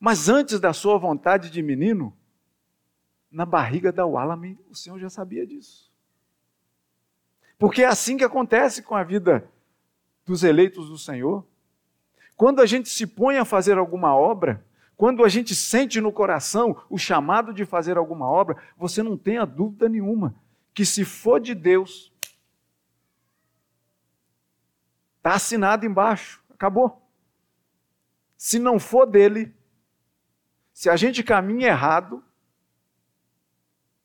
Mas 0.00 0.30
antes 0.30 0.58
da 0.58 0.72
sua 0.72 0.96
vontade 0.96 1.50
de 1.50 1.62
menino, 1.62 2.16
na 3.30 3.44
barriga 3.44 3.92
da 3.92 4.06
Walame, 4.06 4.58
o 4.70 4.74
Senhor 4.74 4.98
já 4.98 5.10
sabia 5.10 5.46
disso. 5.46 5.92
Porque 7.58 7.82
é 7.82 7.86
assim 7.86 8.16
que 8.16 8.24
acontece 8.24 8.82
com 8.82 8.94
a 8.96 9.04
vida 9.04 9.48
dos 10.24 10.42
eleitos 10.42 10.88
do 10.88 10.98
Senhor. 10.98 11.46
Quando 12.36 12.60
a 12.60 12.66
gente 12.66 12.88
se 12.88 13.06
põe 13.06 13.38
a 13.38 13.44
fazer 13.44 13.78
alguma 13.78 14.14
obra, 14.14 14.64
quando 14.96 15.24
a 15.24 15.28
gente 15.28 15.54
sente 15.54 16.00
no 16.00 16.12
coração 16.12 16.80
o 16.88 16.96
chamado 16.96 17.52
de 17.52 17.64
fazer 17.64 17.96
alguma 17.96 18.26
obra, 18.26 18.56
você 18.76 19.02
não 19.02 19.16
tenha 19.16 19.44
dúvida 19.44 19.88
nenhuma 19.88 20.34
que 20.74 20.84
se 20.84 21.04
for 21.04 21.40
de 21.40 21.54
Deus, 21.54 22.12
está 25.18 25.34
assinado 25.34 25.84
embaixo, 25.84 26.42
acabou. 26.50 27.02
Se 28.36 28.58
não 28.58 28.78
for 28.78 29.06
dele, 29.06 29.54
se 30.72 30.88
a 30.88 30.96
gente 30.96 31.22
caminha 31.22 31.68
errado, 31.68 32.24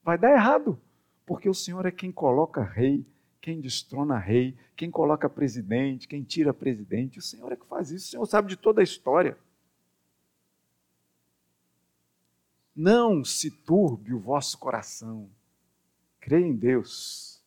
vai 0.04 0.18
dar 0.18 0.32
errado, 0.32 0.80
porque 1.26 1.50
o 1.50 1.54
Senhor 1.54 1.86
é 1.86 1.92
quem 1.92 2.12
coloca 2.12 2.62
rei, 2.64 3.06
quem 3.48 3.62
destrona 3.62 4.20
rei, 4.20 4.58
quem 4.76 4.92
coloca 4.92 5.30
presidente, 5.30 6.06
quem 6.06 6.22
tira 6.22 6.54
presidente. 6.54 7.18
O 7.18 7.22
Senhor 7.22 7.50
é 7.50 7.56
que 7.56 7.66
faz 7.66 7.92
isso, 7.92 8.08
o 8.08 8.10
Senhor 8.10 8.26
sabe 8.26 8.50
de 8.50 8.58
toda 8.58 8.82
a 8.82 8.84
história. 8.84 9.40
Não 12.76 13.24
se 13.24 13.50
turbe 13.50 14.14
o 14.14 14.20
vosso 14.20 14.58
coração. 14.58 15.32
Creia 16.20 16.46
em 16.46 16.58
Deus. 16.58 17.42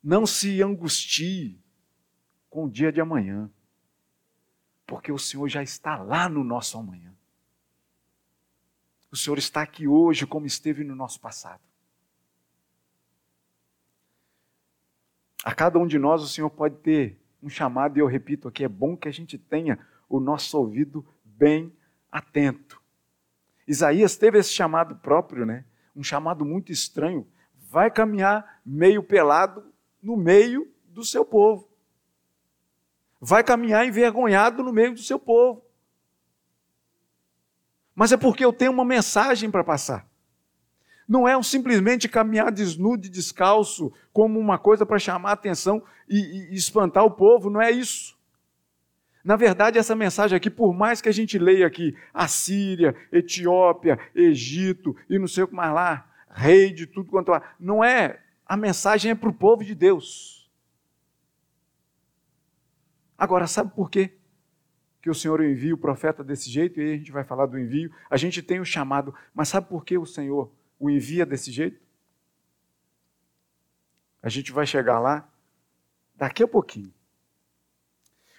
Não 0.00 0.24
se 0.24 0.62
angustie 0.62 1.60
com 2.48 2.66
o 2.66 2.70
dia 2.70 2.92
de 2.92 3.00
amanhã, 3.00 3.50
porque 4.86 5.10
o 5.10 5.18
Senhor 5.18 5.48
já 5.48 5.60
está 5.60 6.00
lá 6.00 6.28
no 6.28 6.44
nosso 6.44 6.78
amanhã. 6.78 7.12
O 9.10 9.16
Senhor 9.16 9.38
está 9.38 9.60
aqui 9.60 9.88
hoje 9.88 10.24
como 10.24 10.46
esteve 10.46 10.84
no 10.84 10.94
nosso 10.94 11.18
passado. 11.20 11.66
A 15.46 15.54
cada 15.54 15.78
um 15.78 15.86
de 15.86 15.96
nós 15.96 16.22
o 16.22 16.26
Senhor 16.26 16.50
pode 16.50 16.74
ter 16.78 17.20
um 17.40 17.48
chamado, 17.48 17.96
e 17.96 18.00
eu 18.00 18.06
repito 18.08 18.48
aqui, 18.48 18.64
é 18.64 18.68
bom 18.68 18.96
que 18.96 19.06
a 19.06 19.12
gente 19.12 19.38
tenha 19.38 19.78
o 20.08 20.18
nosso 20.18 20.58
ouvido 20.58 21.06
bem 21.24 21.72
atento. 22.10 22.82
Isaías 23.64 24.16
teve 24.16 24.38
esse 24.38 24.52
chamado 24.52 24.96
próprio, 24.96 25.46
né? 25.46 25.64
Um 25.94 26.02
chamado 26.02 26.44
muito 26.44 26.72
estranho. 26.72 27.24
Vai 27.70 27.92
caminhar 27.92 28.60
meio 28.66 29.04
pelado 29.04 29.72
no 30.02 30.16
meio 30.16 30.68
do 30.88 31.04
seu 31.04 31.24
povo. 31.24 31.70
Vai 33.20 33.44
caminhar 33.44 33.86
envergonhado 33.86 34.64
no 34.64 34.72
meio 34.72 34.94
do 34.94 35.00
seu 35.00 35.16
povo. 35.16 35.64
Mas 37.94 38.10
é 38.10 38.16
porque 38.16 38.44
eu 38.44 38.52
tenho 38.52 38.72
uma 38.72 38.84
mensagem 38.84 39.48
para 39.48 39.62
passar. 39.62 40.05
Não 41.08 41.28
é 41.28 41.36
um 41.36 41.42
simplesmente 41.42 42.08
caminhar 42.08 42.50
desnudo 42.50 43.06
e 43.06 43.10
descalço 43.10 43.92
como 44.12 44.38
uma 44.40 44.58
coisa 44.58 44.84
para 44.84 44.98
chamar 44.98 45.30
a 45.30 45.34
atenção 45.34 45.82
e, 46.08 46.50
e 46.50 46.54
espantar 46.54 47.04
o 47.04 47.10
povo, 47.10 47.48
não 47.48 47.60
é 47.60 47.70
isso. 47.70 48.16
Na 49.24 49.36
verdade, 49.36 49.78
essa 49.78 49.94
mensagem 49.94 50.36
aqui, 50.36 50.48
por 50.48 50.72
mais 50.72 51.00
que 51.00 51.08
a 51.08 51.12
gente 51.12 51.38
leia 51.38 51.66
aqui 51.66 51.96
Assíria, 52.14 52.94
Etiópia, 53.10 53.98
Egito 54.14 54.96
e 55.08 55.18
não 55.18 55.26
sei 55.26 55.44
o 55.44 55.48
que 55.48 55.54
mais 55.54 55.74
lá, 55.74 56.08
rei 56.30 56.72
de 56.72 56.86
tudo 56.86 57.10
quanto 57.10 57.32
há, 57.32 57.42
não 57.58 57.82
é, 57.82 58.20
a 58.46 58.56
mensagem 58.56 59.10
é 59.10 59.14
para 59.14 59.28
o 59.28 59.34
povo 59.34 59.64
de 59.64 59.74
Deus. 59.74 60.48
Agora, 63.18 63.46
sabe 63.46 63.74
por 63.74 63.90
quê? 63.90 64.12
Que 65.02 65.10
o 65.10 65.14
Senhor 65.14 65.42
envia 65.42 65.74
o 65.74 65.78
profeta 65.78 66.22
desse 66.22 66.50
jeito, 66.50 66.80
e 66.80 66.84
aí 66.84 66.94
a 66.94 66.96
gente 66.98 67.10
vai 67.10 67.24
falar 67.24 67.46
do 67.46 67.58
envio. 67.58 67.90
A 68.10 68.16
gente 68.16 68.42
tem 68.42 68.60
o 68.60 68.64
chamado, 68.64 69.14
mas 69.34 69.48
sabe 69.48 69.68
por 69.68 69.84
que 69.84 69.96
o 69.96 70.06
Senhor 70.06 70.52
o 70.78 70.90
envia 70.90 71.24
desse 71.24 71.50
jeito? 71.50 71.80
A 74.22 74.28
gente 74.28 74.52
vai 74.52 74.66
chegar 74.66 74.98
lá 74.98 75.28
daqui 76.14 76.42
a 76.42 76.48
pouquinho. 76.48 76.92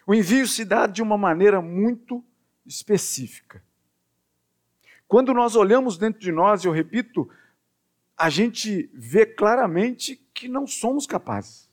O 0.06 0.13
envio 0.13 0.47
se 0.47 0.63
dá 0.63 0.88
de 0.88 1.02
uma 1.02 1.17
maneira 1.17 1.62
muito 1.62 2.23
específica. 2.65 3.63
Quando 5.08 5.34
nós 5.34 5.56
olhamos 5.56 5.97
dentro 5.97 6.19
de 6.19 6.32
nós, 6.32 6.65
eu 6.65 6.71
repito, 6.71 7.30
a 8.17 8.30
gente 8.30 8.89
vê 8.93 9.26
claramente 9.26 10.15
que 10.34 10.47
não 10.47 10.67
somos 10.67 11.06
capazes. 11.06 11.69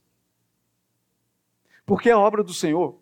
Porque 1.86 2.10
a 2.10 2.18
obra 2.18 2.42
do 2.42 2.54
Senhor, 2.54 3.00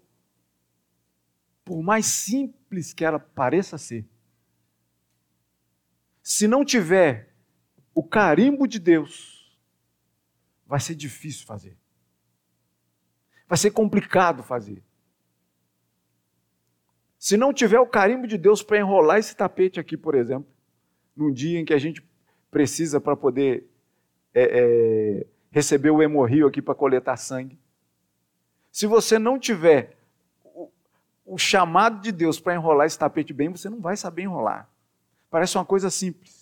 por 1.64 1.83
mais 1.83 2.07
simples 2.07 2.92
que 2.92 3.05
ela 3.05 3.18
pareça 3.18 3.79
ser, 3.79 4.07
se 6.22 6.46
não 6.46 6.64
tiver 6.64 7.31
o 7.94 8.02
carimbo 8.02 8.66
de 8.66 8.78
Deus, 8.78 9.57
vai 10.66 10.81
ser 10.81 10.94
difícil 10.94 11.46
fazer. 11.46 11.76
Vai 13.46 13.59
ser 13.59 13.70
complicado 13.70 14.42
fazer. 14.42 14.83
Se 17.18 17.37
não 17.37 17.52
tiver 17.52 17.78
o 17.78 17.87
carimbo 17.87 18.26
de 18.26 18.37
Deus 18.37 18.62
para 18.62 18.78
enrolar 18.78 19.18
esse 19.18 19.37
tapete 19.37 19.78
aqui, 19.78 19.96
por 19.96 20.14
exemplo, 20.14 20.50
num 21.14 21.33
dia 21.33 21.61
em 21.61 21.64
que 21.64 21.74
a 21.74 21.78
gente 21.78 22.02
precisa 22.50 23.00
para 23.00 23.14
poder 23.14 23.64
é, 24.35 24.42
é, 24.42 25.26
receber 25.50 25.90
o 25.90 26.02
hemorrio 26.02 26.46
aqui 26.46 26.61
para 26.61 26.74
coletar 26.74 27.16
sangue, 27.16 27.59
se 28.72 28.87
você 28.87 29.18
não 29.18 29.38
tiver 29.38 29.98
o, 30.42 30.70
o 31.26 31.38
chamado 31.38 32.00
de 32.00 32.11
Deus 32.11 32.40
para 32.40 32.55
enrolar 32.55 32.87
esse 32.87 32.98
tapete 32.98 33.33
bem, 33.33 33.50
você 33.50 33.68
não 33.68 33.81
vai 33.81 33.96
saber 33.96 34.22
enrolar. 34.22 34.68
Parece 35.31 35.57
uma 35.57 35.64
coisa 35.64 35.90
simples. 35.90 36.41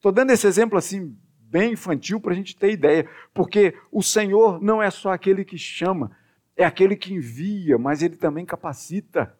Estou 0.00 0.10
dando 0.10 0.30
esse 0.30 0.46
exemplo 0.46 0.78
assim, 0.78 1.14
bem 1.40 1.74
infantil, 1.74 2.18
para 2.18 2.32
a 2.32 2.34
gente 2.34 2.56
ter 2.56 2.72
ideia, 2.72 3.06
porque 3.34 3.76
o 3.92 4.02
Senhor 4.02 4.58
não 4.58 4.82
é 4.82 4.90
só 4.90 5.12
aquele 5.12 5.44
que 5.44 5.58
chama, 5.58 6.16
é 6.56 6.64
aquele 6.64 6.96
que 6.96 7.12
envia, 7.12 7.76
mas 7.76 8.02
ele 8.02 8.16
também 8.16 8.46
capacita 8.46 9.38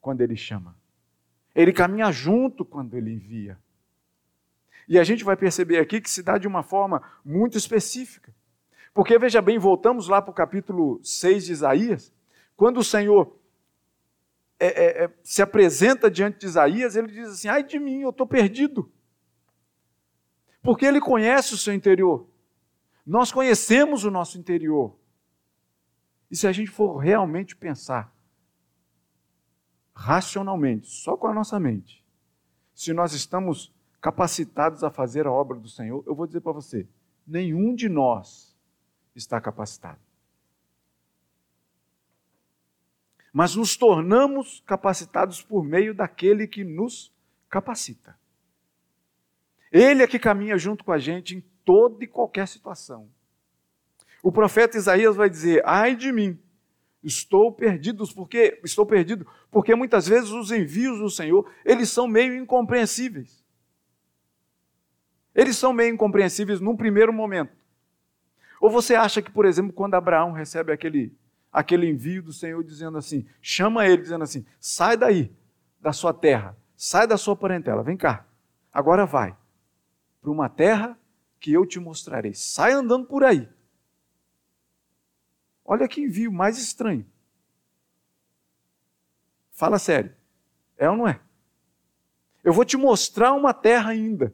quando 0.00 0.20
ele 0.20 0.36
chama. 0.36 0.76
Ele 1.56 1.72
caminha 1.72 2.12
junto 2.12 2.64
quando 2.64 2.94
ele 2.94 3.12
envia. 3.12 3.58
E 4.88 4.96
a 4.96 5.02
gente 5.02 5.24
vai 5.24 5.36
perceber 5.36 5.78
aqui 5.78 6.00
que 6.00 6.08
se 6.08 6.22
dá 6.22 6.38
de 6.38 6.46
uma 6.46 6.62
forma 6.62 7.02
muito 7.24 7.58
específica. 7.58 8.32
Porque, 8.94 9.18
veja 9.18 9.42
bem, 9.42 9.58
voltamos 9.58 10.06
lá 10.06 10.22
para 10.22 10.30
o 10.30 10.34
capítulo 10.34 11.00
6 11.02 11.46
de 11.46 11.52
Isaías, 11.52 12.12
quando 12.56 12.78
o 12.78 12.84
Senhor 12.84 13.36
é, 14.60 14.66
é, 14.66 15.04
é, 15.04 15.10
se 15.24 15.42
apresenta 15.42 16.08
diante 16.08 16.38
de 16.38 16.46
Isaías, 16.46 16.94
ele 16.94 17.08
diz 17.08 17.28
assim: 17.28 17.48
ai 17.48 17.64
de 17.64 17.80
mim, 17.80 18.02
eu 18.02 18.10
estou 18.10 18.24
perdido. 18.24 18.88
Porque 20.62 20.84
ele 20.84 21.00
conhece 21.00 21.54
o 21.54 21.58
seu 21.58 21.72
interior. 21.72 22.28
Nós 23.06 23.32
conhecemos 23.32 24.04
o 24.04 24.10
nosso 24.10 24.38
interior. 24.38 24.96
E 26.30 26.36
se 26.36 26.46
a 26.46 26.52
gente 26.52 26.70
for 26.70 26.98
realmente 26.98 27.56
pensar, 27.56 28.14
racionalmente, 29.94 30.88
só 30.88 31.16
com 31.16 31.26
a 31.26 31.34
nossa 31.34 31.58
mente, 31.58 32.04
se 32.74 32.92
nós 32.92 33.12
estamos 33.12 33.74
capacitados 34.00 34.84
a 34.84 34.90
fazer 34.90 35.26
a 35.26 35.32
obra 35.32 35.58
do 35.58 35.68
Senhor, 35.68 36.04
eu 36.06 36.14
vou 36.14 36.26
dizer 36.26 36.40
para 36.40 36.52
você: 36.52 36.88
nenhum 37.26 37.74
de 37.74 37.88
nós 37.88 38.56
está 39.14 39.40
capacitado. 39.40 40.00
Mas 43.32 43.54
nos 43.54 43.76
tornamos 43.76 44.62
capacitados 44.66 45.42
por 45.42 45.62
meio 45.62 45.94
daquele 45.94 46.46
que 46.46 46.64
nos 46.64 47.12
capacita. 47.48 48.18
Ele 49.70 50.02
é 50.02 50.06
que 50.06 50.18
caminha 50.18 50.56
junto 50.56 50.84
com 50.84 50.92
a 50.92 50.98
gente 50.98 51.36
em 51.36 51.40
toda 51.64 52.02
e 52.04 52.06
qualquer 52.06 52.48
situação. 52.48 53.08
O 54.22 54.32
profeta 54.32 54.76
Isaías 54.76 55.16
vai 55.16 55.28
dizer: 55.28 55.62
ai 55.64 55.94
de 55.94 56.10
mim, 56.10 56.38
Estou 57.02 57.52
perdido, 57.52 58.04
porque 58.12 58.60
estou 58.64 58.84
perdido, 58.84 59.26
porque 59.50 59.74
muitas 59.74 60.08
vezes 60.08 60.30
os 60.30 60.50
envios 60.50 60.98
do 60.98 61.08
Senhor, 61.08 61.48
eles 61.64 61.88
são 61.90 62.08
meio 62.08 62.34
incompreensíveis. 62.34 63.44
Eles 65.34 65.56
são 65.56 65.72
meio 65.72 65.94
incompreensíveis 65.94 66.60
num 66.60 66.76
primeiro 66.76 67.12
momento. 67.12 67.56
Ou 68.60 68.68
você 68.68 68.96
acha 68.96 69.22
que, 69.22 69.30
por 69.30 69.46
exemplo, 69.46 69.72
quando 69.72 69.94
Abraão 69.94 70.32
recebe 70.32 70.72
aquele 70.72 71.16
aquele 71.50 71.88
envio 71.88 72.22
do 72.22 72.32
Senhor 72.32 72.62
dizendo 72.62 72.98
assim, 72.98 73.24
chama 73.40 73.86
ele 73.86 74.02
dizendo 74.02 74.24
assim: 74.24 74.44
"Sai 74.58 74.96
daí 74.96 75.32
da 75.80 75.92
sua 75.92 76.12
terra, 76.12 76.56
sai 76.76 77.06
da 77.06 77.16
sua 77.16 77.36
parentela, 77.36 77.82
vem 77.82 77.96
cá. 77.96 78.26
Agora 78.72 79.06
vai 79.06 79.36
para 80.20 80.30
uma 80.30 80.48
terra 80.48 80.98
que 81.40 81.52
eu 81.52 81.66
te 81.66 81.78
mostrarei. 81.78 82.34
Sai 82.34 82.72
andando 82.72 83.06
por 83.06 83.24
aí." 83.24 83.48
Olha 85.64 85.86
que 85.86 86.00
envio 86.00 86.32
mais 86.32 86.56
estranho. 86.56 87.04
Fala 89.52 89.78
sério. 89.78 90.14
É 90.78 90.88
ou 90.88 90.96
não 90.96 91.06
é? 91.06 91.20
Eu 92.42 92.52
vou 92.52 92.64
te 92.64 92.76
mostrar 92.76 93.34
uma 93.34 93.52
terra 93.52 93.90
ainda. 93.90 94.32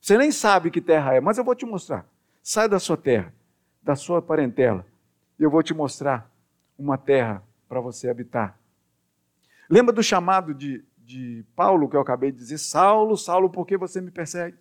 Você 0.00 0.18
nem 0.18 0.32
sabe 0.32 0.70
que 0.70 0.80
terra 0.80 1.14
é, 1.14 1.20
mas 1.20 1.38
eu 1.38 1.44
vou 1.44 1.54
te 1.54 1.64
mostrar. 1.64 2.04
Sai 2.42 2.68
da 2.68 2.80
sua 2.80 2.96
terra, 2.96 3.32
da 3.80 3.94
sua 3.94 4.20
parentela, 4.20 4.84
e 5.38 5.44
eu 5.44 5.50
vou 5.50 5.62
te 5.62 5.72
mostrar 5.72 6.28
uma 6.76 6.98
terra 6.98 7.40
para 7.68 7.80
você 7.80 8.08
habitar. 8.08 8.58
Lembra 9.70 9.92
do 9.92 10.02
chamado 10.02 10.52
de, 10.52 10.84
de 10.98 11.44
Paulo 11.54 11.88
que 11.88 11.94
eu 11.94 12.00
acabei 12.00 12.32
de 12.32 12.38
dizer? 12.38 12.58
Saulo, 12.58 13.16
Saulo, 13.16 13.48
por 13.48 13.64
que 13.64 13.76
você 13.76 14.00
me 14.00 14.10
persegue? 14.10 14.58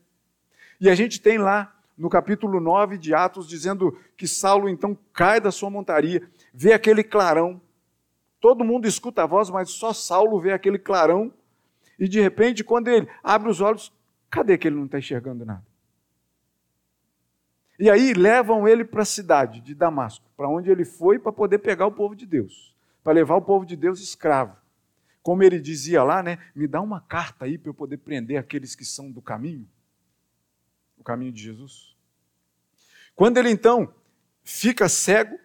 E 0.82 0.89
a 0.89 0.96
gente 0.96 1.22
tem 1.22 1.38
lá 1.38 1.74
no 1.98 2.10
capítulo 2.10 2.60
9 2.60 2.98
de 2.98 3.13
Atos, 3.13 3.48
dizendo 3.48 3.98
que 4.17 4.28
Saulo 4.28 4.67
então 4.67 4.98
cai 5.13 5.39
da 5.39 5.52
sua 5.52 5.70
montaria, 5.70 6.28
vê 6.54 6.74
aquele 6.74 7.04
clarão, 7.04 7.62
Todo 8.41 8.65
mundo 8.65 8.88
escuta 8.88 9.22
a 9.22 9.28
voz, 9.28 9.52
mas 9.52 9.70
só 9.70 9.94
Saulo 9.94 10.41
vê 10.41 10.52
aquele 10.52 10.80
clarão. 10.80 11.32
E 11.98 12.08
de 12.08 12.20
repente, 12.20 12.63
quando 12.63 12.88
ele 12.88 13.08
abre 13.24 13.48
os 13.48 13.62
olhos, 13.62 13.94
cadê 14.32 14.58
que 14.58 14.67
ele 14.67 14.78
não 14.78 14.86
está 14.86 14.98
enxergando 14.98 15.46
nada? 15.46 15.63
E 17.80 17.88
aí 17.89 18.13
levam 18.13 18.67
ele 18.67 18.84
para 18.84 19.04
a 19.04 19.06
cidade 19.06 19.62
de 19.62 19.76
Damasco, 19.76 20.26
para 20.36 20.50
onde 20.50 20.72
ele 20.72 20.84
foi 20.84 21.20
para 21.20 21.32
poder 21.32 21.60
pegar 21.60 21.86
o 21.86 21.91
povo 21.91 22.15
de 22.15 22.26
Deus, 22.26 22.76
para 23.04 23.13
levar 23.13 23.36
o 23.36 23.41
povo 23.41 23.63
de 23.63 23.76
Deus 23.76 24.02
escravo. 24.02 24.58
Como 25.22 25.44
ele 25.44 25.60
dizia 25.60 26.04
lá, 26.04 26.24
né? 26.24 26.39
Me 26.56 26.67
dá 26.67 26.82
uma 26.82 27.00
carta 27.00 27.46
aí 27.46 27.60
para 27.60 27.70
eu 27.70 27.76
poder 27.76 27.98
prender 27.98 28.38
aqueles 28.38 28.74
que 28.74 28.84
são 28.84 29.12
do 29.12 29.22
caminho, 29.22 29.67
o 31.01 31.03
caminho 31.03 31.31
de 31.31 31.41
Jesus. 31.41 31.95
Quando 33.15 33.37
ele 33.37 33.49
então 33.49 33.93
fica 34.43 34.87
cego 34.87 35.37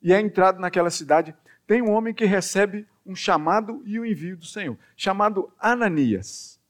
e 0.00 0.12
é 0.12 0.20
entrado 0.20 0.60
naquela 0.60 0.90
cidade, 0.90 1.34
tem 1.66 1.82
um 1.82 1.90
homem 1.90 2.14
que 2.14 2.24
recebe 2.24 2.86
um 3.04 3.16
chamado 3.16 3.82
e 3.84 3.98
o 3.98 4.02
um 4.02 4.04
envio 4.04 4.36
do 4.36 4.46
Senhor, 4.46 4.78
chamado 4.96 5.52
Ananias. 5.58 6.60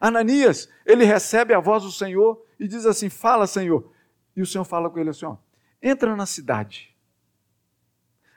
Ananias, 0.00 0.68
ele 0.84 1.04
recebe 1.04 1.52
a 1.52 1.60
voz 1.60 1.82
do 1.82 1.90
Senhor 1.90 2.44
e 2.58 2.68
diz 2.68 2.86
assim: 2.86 3.08
Fala, 3.08 3.46
Senhor. 3.46 3.92
E 4.34 4.42
o 4.42 4.46
Senhor 4.46 4.64
fala 4.64 4.90
com 4.90 4.98
ele 4.98 5.10
assim: 5.10 5.26
ó, 5.26 5.36
Entra 5.82 6.14
na 6.14 6.26
cidade, 6.26 6.94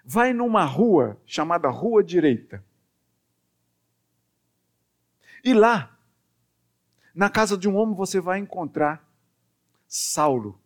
vai 0.03 0.33
numa 0.33 0.63
rua 0.63 1.19
chamada 1.25 1.69
Rua 1.69 2.03
Direita. 2.03 2.63
E 5.43 5.53
lá, 5.53 5.98
na 7.13 7.29
casa 7.29 7.57
de 7.57 7.67
um 7.67 7.75
homem, 7.75 7.95
você 7.95 8.19
vai 8.19 8.39
encontrar 8.39 9.07
Saulo. 9.87 10.59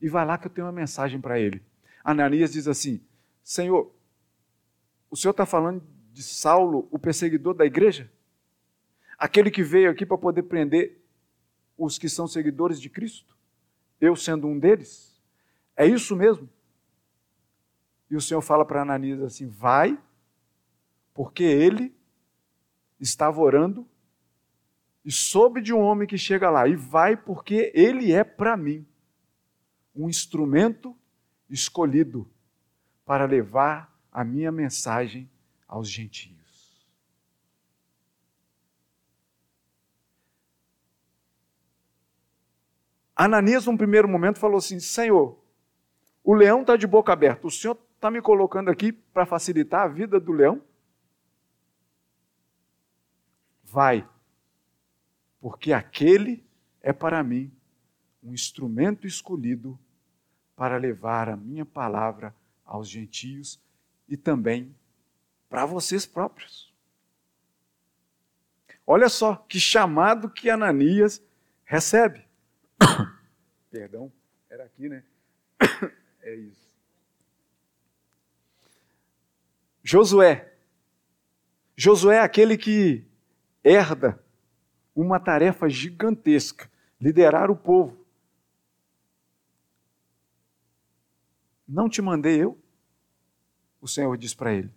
E 0.00 0.08
vai 0.08 0.24
lá 0.24 0.38
que 0.38 0.46
eu 0.46 0.50
tenho 0.50 0.66
uma 0.66 0.72
mensagem 0.72 1.20
para 1.20 1.38
ele. 1.38 1.62
Ananias 2.04 2.52
diz 2.52 2.66
assim: 2.66 3.00
Senhor, 3.42 3.92
o 5.10 5.16
senhor 5.16 5.32
está 5.32 5.44
falando 5.44 5.82
de 6.12 6.22
Saulo, 6.22 6.88
o 6.90 6.98
perseguidor 6.98 7.54
da 7.54 7.64
igreja? 7.64 8.10
Aquele 9.18 9.50
que 9.50 9.62
veio 9.62 9.90
aqui 9.90 10.06
para 10.06 10.16
poder 10.16 10.44
prender 10.44 11.02
os 11.76 11.98
que 11.98 12.08
são 12.08 12.26
seguidores 12.26 12.80
de 12.80 12.88
Cristo? 12.88 13.36
Eu 14.00 14.16
sendo 14.16 14.46
um 14.46 14.58
deles? 14.58 15.20
É 15.76 15.86
isso 15.86 16.16
mesmo? 16.16 16.48
E 18.10 18.16
o 18.16 18.20
Senhor 18.20 18.40
fala 18.40 18.64
para 18.64 18.82
Ananias 18.82 19.20
assim: 19.22 19.46
vai, 19.46 19.98
porque 21.14 21.44
ele 21.44 21.94
estava 22.98 23.40
orando 23.40 23.86
e 25.04 25.10
soube 25.10 25.60
de 25.60 25.72
um 25.72 25.80
homem 25.80 26.06
que 26.06 26.18
chega 26.18 26.50
lá, 26.50 26.68
e 26.68 26.76
vai, 26.76 27.16
porque 27.16 27.72
ele 27.74 28.12
é 28.12 28.22
para 28.22 28.56
mim 28.56 28.86
um 29.94 30.08
instrumento 30.08 30.96
escolhido 31.48 32.30
para 33.04 33.24
levar 33.24 33.92
a 34.12 34.22
minha 34.24 34.52
mensagem 34.52 35.30
aos 35.66 35.88
gentios. 35.88 36.40
Ananias, 43.16 43.66
num 43.66 43.76
primeiro 43.76 44.08
momento, 44.08 44.38
falou 44.38 44.56
assim: 44.56 44.80
Senhor, 44.80 45.38
o 46.24 46.34
leão 46.34 46.62
está 46.62 46.76
de 46.76 46.86
boca 46.86 47.12
aberta, 47.12 47.46
o 47.46 47.50
Senhor 47.50 47.76
está 47.94 48.10
me 48.10 48.22
colocando 48.22 48.70
aqui 48.70 48.92
para 48.92 49.26
facilitar 49.26 49.82
a 49.82 49.88
vida 49.88 50.18
do 50.18 50.32
leão? 50.32 50.62
Vai, 53.62 54.08
porque 55.40 55.72
aquele 55.72 56.44
é 56.82 56.92
para 56.92 57.22
mim 57.22 57.50
um 58.22 58.32
instrumento 58.32 59.06
escolhido 59.06 59.78
para 60.54 60.76
levar 60.76 61.28
a 61.28 61.36
minha 61.36 61.64
palavra 61.64 62.34
aos 62.64 62.88
gentios 62.88 63.58
e 64.06 64.16
também 64.16 64.74
para 65.48 65.64
vocês 65.64 66.04
próprios. 66.04 66.70
Olha 68.86 69.08
só 69.08 69.36
que 69.36 69.58
chamado 69.58 70.28
que 70.28 70.50
Ananias 70.50 71.22
recebe. 71.64 72.26
Perdão, 73.70 74.12
era 74.50 74.64
aqui, 74.64 74.88
né? 74.88 75.02
é 76.22 76.34
isso. 76.34 76.70
Josué. 79.82 80.52
Josué 81.76 82.16
é 82.16 82.20
aquele 82.20 82.58
que 82.58 83.04
herda 83.64 84.22
uma 85.00 85.18
tarefa 85.18 85.68
gigantesca, 85.68 86.70
liderar 87.00 87.50
o 87.50 87.56
povo. 87.56 87.98
Não 91.66 91.88
te 91.88 92.02
mandei 92.02 92.42
eu? 92.42 92.58
O 93.80 93.88
Senhor 93.88 94.16
diz 94.18 94.34
para 94.34 94.52
ele. 94.52 94.70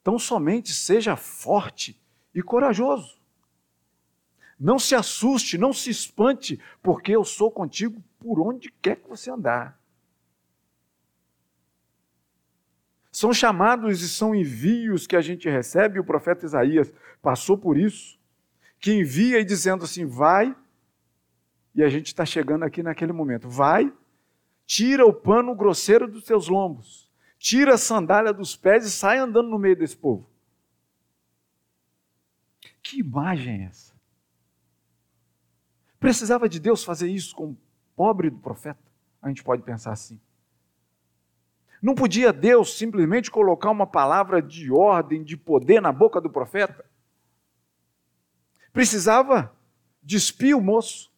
Então 0.00 0.18
somente 0.18 0.72
seja 0.72 1.16
forte 1.16 2.00
e 2.34 2.42
corajoso. 2.42 3.18
Não 4.58 4.78
se 4.78 4.94
assuste, 4.94 5.56
não 5.56 5.72
se 5.72 5.90
espante, 5.90 6.60
porque 6.82 7.12
eu 7.12 7.24
sou 7.24 7.50
contigo 7.50 8.02
por 8.18 8.40
onde 8.40 8.70
quer 8.82 8.96
que 8.96 9.08
você 9.08 9.30
andar. 9.30 9.78
São 13.10 13.32
chamados 13.32 14.02
e 14.02 14.08
são 14.08 14.34
envios 14.34 15.06
que 15.06 15.16
a 15.16 15.20
gente 15.20 15.48
recebe, 15.48 15.98
o 15.98 16.04
profeta 16.04 16.44
Isaías 16.44 16.92
passou 17.22 17.56
por 17.56 17.76
isso, 17.76 18.17
que 18.80 18.92
envia 18.92 19.40
e 19.40 19.44
dizendo 19.44 19.84
assim: 19.84 20.04
vai, 20.06 20.54
e 21.74 21.82
a 21.82 21.88
gente 21.88 22.06
está 22.06 22.24
chegando 22.24 22.64
aqui 22.64 22.82
naquele 22.82 23.12
momento, 23.12 23.48
vai, 23.48 23.92
tira 24.66 25.04
o 25.06 25.12
pano 25.12 25.54
grosseiro 25.54 26.06
dos 26.06 26.24
teus 26.24 26.48
lombos, 26.48 27.10
tira 27.38 27.74
a 27.74 27.78
sandália 27.78 28.32
dos 28.32 28.56
pés 28.56 28.84
e 28.84 28.90
sai 28.90 29.18
andando 29.18 29.48
no 29.48 29.58
meio 29.58 29.76
desse 29.76 29.96
povo. 29.96 30.28
Que 32.82 33.00
imagem 33.00 33.62
é 33.62 33.64
essa? 33.66 33.94
Precisava 36.00 36.48
de 36.48 36.60
Deus 36.60 36.84
fazer 36.84 37.08
isso 37.08 37.34
com 37.34 37.50
o 37.50 37.58
pobre 37.96 38.30
do 38.30 38.38
profeta? 38.38 38.80
A 39.20 39.28
gente 39.28 39.42
pode 39.42 39.62
pensar 39.62 39.92
assim. 39.92 40.20
Não 41.82 41.94
podia 41.94 42.32
Deus 42.32 42.76
simplesmente 42.76 43.30
colocar 43.30 43.70
uma 43.70 43.86
palavra 43.86 44.40
de 44.40 44.72
ordem, 44.72 45.22
de 45.22 45.36
poder 45.36 45.80
na 45.80 45.92
boca 45.92 46.20
do 46.20 46.30
profeta? 46.30 46.87
Precisava 48.78 49.52
despir 50.00 50.56
o 50.56 50.60
moço. 50.60 51.12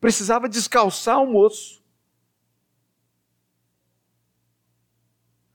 Precisava 0.00 0.48
descalçar 0.48 1.20
o 1.20 1.26
moço. 1.26 1.82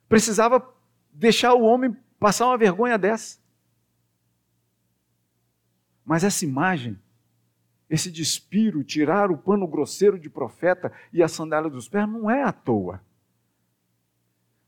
Precisava 0.09 0.69
deixar 1.09 1.53
o 1.53 1.61
homem 1.61 1.95
passar 2.19 2.47
uma 2.47 2.57
vergonha 2.57 2.97
dessa. 2.97 3.39
Mas 6.03 6.25
essa 6.25 6.43
imagem 6.43 6.99
esse 7.89 8.11
despiro, 8.11 8.83
tirar 8.83 9.31
o 9.31 9.37
pano 9.37 9.65
grosseiro 9.65 10.19
de 10.19 10.29
profeta 10.29 10.91
e 11.13 11.23
a 11.23 11.29
sandália 11.29 11.69
dos 11.69 11.87
pés, 11.87 12.05
não 12.05 12.29
é 12.29 12.43
à 12.43 12.51
toa. 12.51 13.01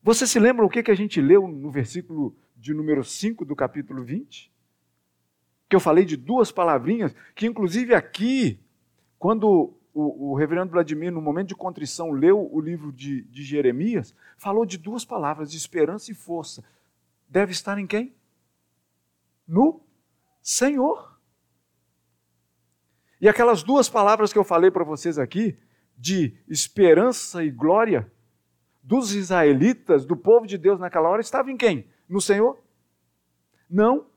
Você 0.02 0.26
se 0.26 0.40
lembra 0.40 0.66
o 0.66 0.70
que, 0.70 0.90
a 0.90 0.96
gente 0.96 1.20
leu 1.20 1.50
no 1.50 1.70
versículo 1.70 2.34
de 2.56 2.74
número 2.74 3.04
5 3.04 3.44
do 3.44 3.58
capítulo 3.58 4.06
20? 4.06 4.58
Que 5.70 5.76
eu 5.76 5.80
falei 5.80 6.04
de 6.04 6.18
duas 6.18 6.52
palavrinhas, 6.52 7.16
que 7.36 7.46
inclusive 7.46 7.94
aqui, 7.94 8.60
quando 9.18 9.74
o, 9.94 10.32
o 10.32 10.36
reverendo 10.36 10.72
Vladimir, 10.72 11.12
no 11.12 11.22
momento 11.22 11.50
de 11.50 11.56
contrição, 11.56 12.12
leu 12.12 12.50
o 12.52 12.60
livro 12.60 12.92
de, 12.92 13.22
de 13.24 13.44
Jeremias, 13.44 14.16
falou 14.38 14.66
de 14.66 14.78
duas 14.78 15.06
palavras, 15.06 15.52
de 15.52 15.58
esperança 15.58 16.12
e 16.12 16.16
força. 16.16 16.64
Deve 17.28 17.52
estar 17.52 17.78
em 17.78 17.86
quem? 17.86 18.14
No 19.48 19.82
Senhor. 20.42 21.20
E 23.22 23.28
aquelas 23.28 23.62
duas 23.62 23.90
palavras 23.90 24.32
que 24.32 24.40
eu 24.40 24.44
falei 24.44 24.72
para 24.72 24.84
vocês 24.84 25.20
aqui, 25.20 25.58
de 25.98 26.36
esperança 26.48 27.44
e 27.44 27.52
glória, 27.52 28.10
dos 28.82 29.14
israelitas, 29.14 30.06
do 30.06 30.16
povo 30.16 30.48
de 30.48 30.58
Deus 30.58 30.80
naquela 30.80 31.10
hora, 31.10 31.22
estava 31.22 31.52
em 31.52 31.58
quem? 31.58 31.88
No 32.08 32.22
Senhor? 32.22 32.58
Não. 33.70 34.08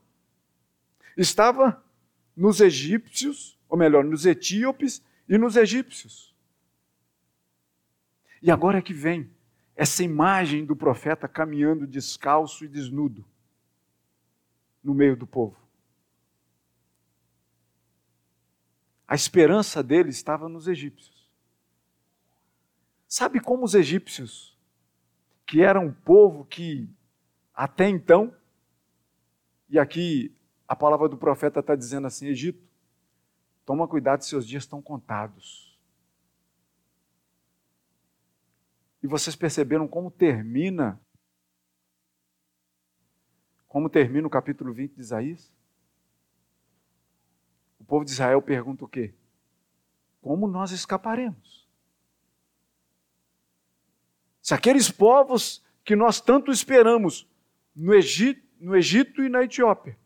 Estava 1.16 1.82
nos 2.36 2.60
egípcios, 2.60 3.58
ou 3.68 3.76
melhor, 3.76 4.04
nos 4.04 4.24
etíopes 4.26 5.02
e 5.28 5.36
nos 5.38 5.56
egípcios. 5.56 6.34
E 8.40 8.50
agora 8.50 8.78
é 8.78 8.82
que 8.82 8.94
vem 8.94 9.30
essa 9.74 10.02
imagem 10.02 10.64
do 10.64 10.76
profeta 10.76 11.28
caminhando 11.28 11.86
descalço 11.86 12.64
e 12.64 12.68
desnudo 12.68 13.24
no 14.82 14.94
meio 14.94 15.16
do 15.16 15.26
povo. 15.26 15.56
A 19.06 19.14
esperança 19.14 19.82
dele 19.82 20.10
estava 20.10 20.48
nos 20.48 20.66
egípcios. 20.66 21.30
Sabe 23.06 23.40
como 23.40 23.64
os 23.64 23.74
egípcios, 23.74 24.56
que 25.46 25.60
eram 25.60 25.86
um 25.86 25.92
povo 25.92 26.46
que 26.46 26.88
até 27.54 27.88
então, 27.88 28.34
e 29.68 29.78
aqui 29.78 30.34
a 30.66 30.76
palavra 30.76 31.08
do 31.08 31.16
profeta 31.16 31.60
está 31.60 31.74
dizendo 31.74 32.06
assim: 32.06 32.26
Egito, 32.26 32.62
toma 33.64 33.88
cuidado, 33.88 34.24
seus 34.24 34.46
dias 34.46 34.62
estão 34.62 34.80
contados. 34.80 35.78
E 39.02 39.06
vocês 39.06 39.34
perceberam 39.34 39.88
como 39.88 40.10
termina 40.10 41.00
como 43.72 43.88
termina 43.88 44.26
o 44.26 44.30
capítulo 44.30 44.70
20 44.70 44.92
de 44.92 45.00
Isaías? 45.00 45.50
O 47.80 47.84
povo 47.84 48.04
de 48.04 48.10
Israel 48.10 48.42
pergunta 48.42 48.84
o 48.84 48.88
quê? 48.88 49.14
Como 50.20 50.46
nós 50.46 50.72
escaparemos? 50.72 51.66
Se 54.42 54.52
aqueles 54.52 54.90
povos 54.90 55.64
que 55.82 55.96
nós 55.96 56.20
tanto 56.20 56.52
esperamos 56.52 57.26
no 57.74 57.94
Egito, 57.94 58.46
no 58.60 58.76
Egito 58.76 59.22
e 59.22 59.30
na 59.30 59.42
Etiópia, 59.42 59.98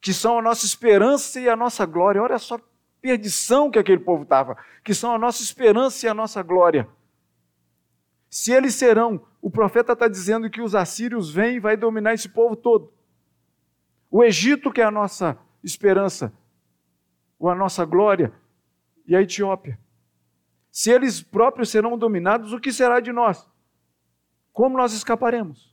que 0.00 0.14
são 0.14 0.38
a 0.38 0.42
nossa 0.42 0.64
esperança 0.64 1.38
e 1.40 1.48
a 1.48 1.54
nossa 1.54 1.84
glória, 1.84 2.22
olha 2.22 2.38
só 2.38 2.56
a 2.56 2.60
perdição 3.00 3.70
que 3.70 3.78
aquele 3.78 4.00
povo 4.00 4.22
estava, 4.22 4.56
que 4.82 4.94
são 4.94 5.14
a 5.14 5.18
nossa 5.18 5.42
esperança 5.42 6.06
e 6.06 6.08
a 6.08 6.14
nossa 6.14 6.42
glória. 6.42 6.88
Se 8.28 8.52
eles 8.52 8.74
serão, 8.74 9.26
o 9.42 9.50
profeta 9.50 9.92
está 9.92 10.08
dizendo 10.08 10.48
que 10.48 10.62
os 10.62 10.74
assírios 10.74 11.30
vêm 11.30 11.56
e 11.56 11.60
vai 11.60 11.76
dominar 11.76 12.14
esse 12.14 12.28
povo 12.28 12.54
todo. 12.54 12.92
O 14.10 14.22
Egito, 14.24 14.72
que 14.72 14.80
é 14.80 14.84
a 14.84 14.90
nossa 14.90 15.38
esperança, 15.62 16.32
ou 17.38 17.48
a 17.48 17.54
nossa 17.54 17.84
glória, 17.84 18.32
e 19.06 19.16
a 19.16 19.20
Etiópia. 19.20 19.78
Se 20.70 20.90
eles 20.90 21.20
próprios 21.20 21.70
serão 21.70 21.98
dominados, 21.98 22.52
o 22.52 22.60
que 22.60 22.72
será 22.72 23.00
de 23.00 23.12
nós? 23.12 23.48
Como 24.52 24.76
nós 24.76 24.92
escaparemos? 24.92 25.69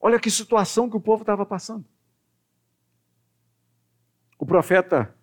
Olha 0.00 0.20
que 0.20 0.30
situação 0.30 0.88
que 0.88 0.96
o 0.96 1.00
povo 1.00 1.22
estava 1.22 1.44
passando. 1.44 1.84
O 4.38 4.44
profeta, 4.44 5.14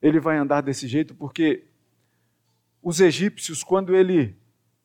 ele 0.00 0.20
vai 0.20 0.36
andar 0.36 0.60
desse 0.60 0.86
jeito 0.86 1.14
porque 1.14 1.66
os 2.82 3.00
egípcios, 3.00 3.64
quando 3.64 3.96
ele, 3.96 4.38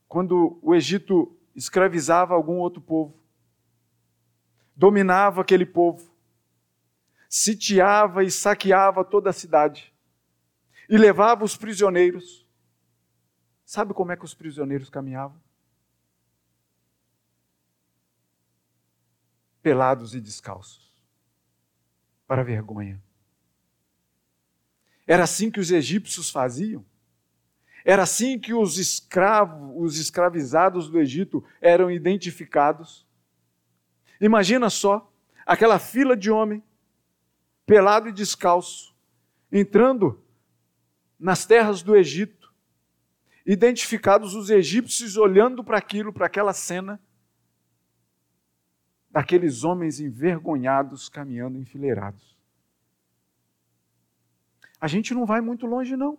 quando 0.08 0.58
o 0.62 0.74
Egito 0.74 1.38
escravizava 1.54 2.34
algum 2.34 2.58
outro 2.60 2.82
povo, 2.82 3.20
dominava 4.74 5.42
aquele 5.42 5.66
povo, 5.66 6.10
sitiava 7.28 8.24
e 8.24 8.32
saqueava 8.32 9.04
toda 9.04 9.30
a 9.30 9.34
cidade 9.34 9.94
e 10.88 10.98
levava 10.98 11.44
os 11.44 11.58
prisioneiros. 11.58 12.48
Sabe 13.66 13.94
como 13.94 14.14
é 14.14 14.18
que 14.18 14.26
os 14.26 14.34
prisioneiros 14.34 14.90
caminhavam? 14.90 15.38
Pelados 19.62 20.16
e 20.16 20.22
descalços, 20.22 20.92
para 22.28 22.44
vergonha. 22.44 23.02
Era 25.06 25.24
assim 25.24 25.50
que 25.50 25.60
os 25.60 25.72
egípcios 25.72 26.30
faziam. 26.30 26.86
Era 27.84 28.04
assim 28.04 28.38
que 28.38 28.54
os 28.54 28.78
escravos, 28.78 29.72
os 29.76 29.98
escravizados 29.98 30.90
do 30.90 31.00
Egito 31.00 31.44
eram 31.60 31.90
identificados. 31.90 33.08
Imagina 34.22 34.70
só 34.70 35.12
aquela 35.46 35.80
fila 35.80 36.16
de 36.16 36.30
homem, 36.30 36.64
pelado 37.66 38.08
e 38.08 38.12
descalço, 38.12 38.96
entrando 39.52 40.24
nas 41.20 41.46
terras 41.46 41.82
do 41.82 41.96
Egito, 41.96 42.54
identificados 43.46 44.36
os 44.36 44.52
egípcios 44.52 45.18
olhando 45.18 45.64
para 45.64 45.80
aquilo, 45.80 46.14
para 46.14 46.28
aquela 46.28 46.54
cena, 46.54 47.02
daqueles 49.10 49.64
homens 49.64 50.00
envergonhados 50.00 51.10
caminhando 51.10 51.58
enfileirados. 51.58 52.38
A 54.80 54.88
gente 54.88 55.14
não 55.14 55.26
vai 55.26 55.42
muito 55.42 55.66
longe, 55.66 55.96
não. 55.96 56.18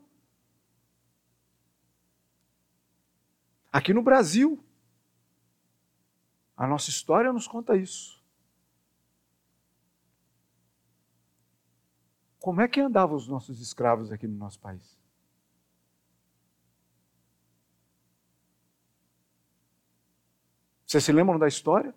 Aqui 3.72 3.94
no 3.94 4.02
Brasil, 4.02 4.62
a 6.56 6.66
nossa 6.66 6.90
história 6.90 7.32
nos 7.32 7.46
conta 7.46 7.76
isso. 7.76 8.20
Como 12.40 12.60
é 12.60 12.66
que 12.66 12.80
andavam 12.80 13.16
os 13.16 13.28
nossos 13.28 13.60
escravos 13.60 14.10
aqui 14.10 14.26
no 14.26 14.36
nosso 14.36 14.58
país? 14.58 14.98
Vocês 20.86 21.04
se 21.04 21.12
lembram 21.12 21.38
da 21.38 21.46
história? 21.46 21.94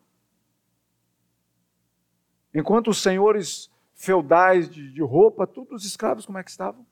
Enquanto 2.53 2.89
os 2.89 3.01
senhores 3.01 3.71
feudais 3.95 4.69
de, 4.69 4.91
de 4.91 5.01
roupa, 5.01 5.47
todos 5.47 5.81
os 5.81 5.85
escravos 5.85 6.25
como 6.25 6.37
é 6.37 6.43
que 6.43 6.51
estavam? 6.51 6.85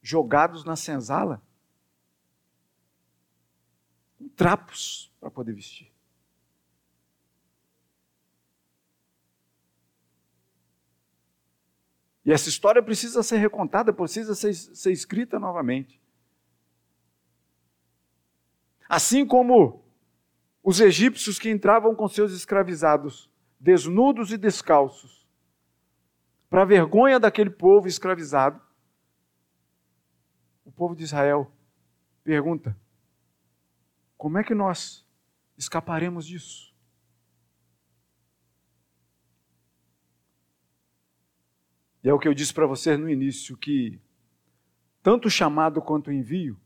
Jogados 0.00 0.64
na 0.64 0.76
senzala 0.76 1.42
com 4.18 4.28
trapos 4.28 5.12
para 5.20 5.30
poder 5.30 5.52
vestir. 5.52 5.92
E 12.24 12.32
essa 12.32 12.48
história 12.48 12.82
precisa 12.82 13.22
ser 13.22 13.36
recontada, 13.36 13.92
precisa 13.92 14.34
ser, 14.34 14.52
ser 14.52 14.90
escrita 14.90 15.38
novamente. 15.38 16.00
Assim 18.88 19.24
como 19.24 19.84
os 20.62 20.80
egípcios 20.80 21.38
que 21.38 21.48
entravam 21.48 21.94
com 21.94 22.08
seus 22.08 22.32
escravizados, 22.32 23.30
desnudos 23.66 24.30
e 24.30 24.38
descalços, 24.38 25.26
para 26.48 26.62
a 26.62 26.64
vergonha 26.64 27.18
daquele 27.18 27.50
povo 27.50 27.88
escravizado, 27.88 28.62
o 30.64 30.70
povo 30.70 30.94
de 30.94 31.02
Israel 31.02 31.50
pergunta: 32.22 32.78
como 34.16 34.38
é 34.38 34.44
que 34.44 34.54
nós 34.54 35.04
escaparemos 35.58 36.24
disso? 36.24 36.72
E 42.04 42.08
é 42.08 42.14
o 42.14 42.20
que 42.20 42.28
eu 42.28 42.34
disse 42.34 42.54
para 42.54 42.68
vocês 42.68 42.96
no 42.96 43.10
início, 43.10 43.56
que 43.56 44.00
tanto 45.02 45.26
o 45.26 45.30
chamado 45.30 45.82
quanto 45.82 46.06
o 46.06 46.12
envio 46.12 46.56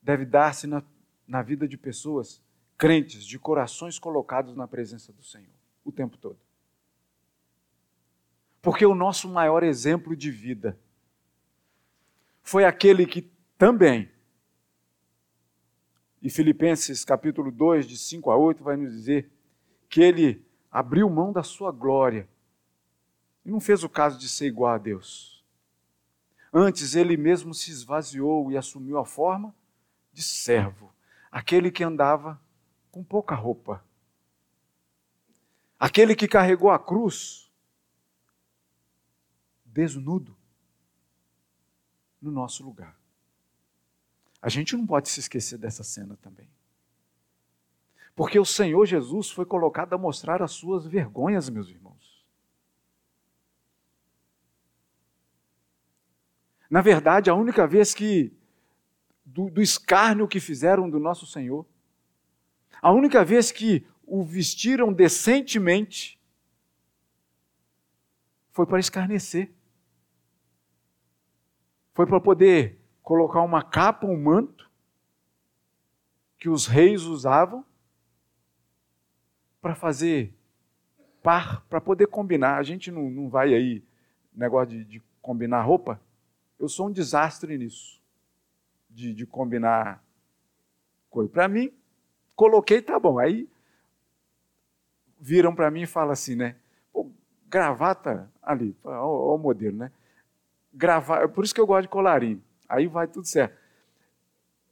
deve 0.00 0.24
dar-se 0.24 0.66
na, 0.66 0.82
na 1.28 1.42
vida 1.42 1.68
de 1.68 1.76
pessoas 1.76 2.42
crentes, 2.78 3.26
de 3.26 3.38
corações 3.38 3.98
colocados 3.98 4.56
na 4.56 4.66
presença 4.66 5.12
do 5.12 5.22
Senhor, 5.22 5.53
o 5.84 5.92
tempo 5.92 6.16
todo. 6.16 6.38
Porque 8.62 8.86
o 8.86 8.94
nosso 8.94 9.28
maior 9.28 9.62
exemplo 9.62 10.16
de 10.16 10.30
vida 10.30 10.78
foi 12.42 12.64
aquele 12.64 13.06
que 13.06 13.30
também 13.58 14.10
e 16.24 16.30
Filipenses 16.30 17.04
capítulo 17.04 17.52
2, 17.52 17.86
de 17.86 17.98
5 17.98 18.30
a 18.30 18.36
8, 18.38 18.64
vai 18.64 18.78
nos 18.78 18.90
dizer 18.90 19.30
que 19.90 20.00
ele 20.00 20.42
abriu 20.72 21.10
mão 21.10 21.30
da 21.30 21.42
sua 21.42 21.70
glória 21.70 22.26
e 23.44 23.50
não 23.50 23.60
fez 23.60 23.84
o 23.84 23.90
caso 23.90 24.18
de 24.18 24.26
ser 24.26 24.46
igual 24.46 24.72
a 24.72 24.78
Deus. 24.78 25.44
Antes, 26.50 26.94
ele 26.94 27.18
mesmo 27.18 27.52
se 27.52 27.70
esvaziou 27.70 28.50
e 28.50 28.56
assumiu 28.56 28.96
a 28.96 29.04
forma 29.04 29.54
de 30.14 30.22
servo, 30.22 30.94
aquele 31.30 31.70
que 31.70 31.84
andava 31.84 32.40
com 32.90 33.04
pouca 33.04 33.34
roupa, 33.34 33.84
aquele 35.84 36.16
que 36.16 36.26
carregou 36.26 36.70
a 36.70 36.78
cruz 36.78 37.52
desnudo 39.66 40.34
no 42.22 42.30
nosso 42.30 42.64
lugar. 42.64 42.98
A 44.40 44.48
gente 44.48 44.74
não 44.78 44.86
pode 44.86 45.10
se 45.10 45.20
esquecer 45.20 45.58
dessa 45.58 45.84
cena 45.84 46.16
também. 46.22 46.48
Porque 48.16 48.38
o 48.38 48.46
Senhor 48.46 48.86
Jesus 48.86 49.30
foi 49.30 49.44
colocado 49.44 49.92
a 49.92 49.98
mostrar 49.98 50.40
as 50.40 50.52
suas 50.52 50.86
vergonhas, 50.86 51.50
meus 51.50 51.68
irmãos. 51.68 52.24
Na 56.70 56.80
verdade, 56.80 57.28
a 57.28 57.34
única 57.34 57.66
vez 57.66 57.92
que, 57.92 58.34
do, 59.22 59.50
do 59.50 59.60
escárnio 59.60 60.26
que 60.26 60.40
fizeram 60.40 60.88
do 60.88 60.98
nosso 60.98 61.26
Senhor, 61.26 61.66
a 62.80 62.90
única 62.90 63.22
vez 63.22 63.52
que 63.52 63.86
o 64.06 64.24
vestiram 64.24 64.92
decentemente, 64.92 66.20
foi 68.50 68.66
para 68.66 68.78
escarnecer. 68.78 69.50
Foi 71.92 72.06
para 72.06 72.20
poder 72.20 72.78
colocar 73.02 73.42
uma 73.42 73.62
capa, 73.62 74.06
um 74.06 74.20
manto, 74.20 74.70
que 76.38 76.48
os 76.48 76.66
reis 76.66 77.02
usavam 77.02 77.64
para 79.60 79.74
fazer 79.74 80.34
par, 81.22 81.64
para 81.68 81.80
poder 81.80 82.06
combinar. 82.06 82.58
A 82.58 82.62
gente 82.62 82.90
não, 82.90 83.10
não 83.10 83.28
vai 83.28 83.54
aí, 83.54 83.82
negócio 84.32 84.68
de, 84.68 84.84
de 84.84 85.02
combinar 85.22 85.62
roupa. 85.62 86.00
Eu 86.58 86.68
sou 86.68 86.88
um 86.88 86.92
desastre 86.92 87.56
nisso, 87.56 88.00
de, 88.90 89.14
de 89.14 89.26
combinar 89.26 90.04
coisa. 91.08 91.30
Para 91.30 91.48
mim, 91.48 91.72
coloquei, 92.36 92.82
tá 92.82 93.00
bom. 93.00 93.18
Aí 93.18 93.48
viram 95.24 95.54
para 95.54 95.70
mim 95.70 95.82
e 95.82 95.86
falam 95.86 96.12
assim, 96.12 96.34
né? 96.34 96.54
Pô, 96.92 97.10
gravata 97.48 98.30
ali, 98.42 98.76
olha 98.84 99.00
o 99.00 99.38
modelo, 99.38 99.78
né? 99.78 99.90
Gravar, 100.70 101.26
por 101.28 101.42
isso 101.42 101.54
que 101.54 101.60
eu 101.60 101.66
gosto 101.66 101.84
de 101.84 101.88
colarinho. 101.88 102.42
aí 102.68 102.86
vai 102.86 103.06
tudo 103.06 103.26
certo. 103.26 103.56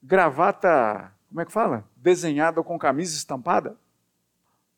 Gravata, 0.03 1.11
como 1.28 1.40
é 1.40 1.46
que 1.46 1.53
fala? 1.53 1.88
Desenhada 1.96 2.62
com 2.62 2.78
camisa 2.78 3.16
estampada? 3.16 3.78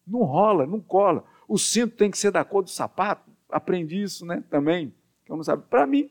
Não 0.06 0.22
rola, 0.22 0.64
não 0.64 0.80
cola. 0.80 1.24
O 1.48 1.58
cinto 1.58 1.96
tem 1.96 2.08
que 2.08 2.18
ser 2.18 2.30
da 2.30 2.44
cor 2.44 2.62
do 2.62 2.70
sapato. 2.70 3.28
Aprendi 3.50 4.00
isso, 4.00 4.24
né? 4.24 4.44
Também. 4.48 4.94
Para 5.68 5.86
mim, 5.86 6.08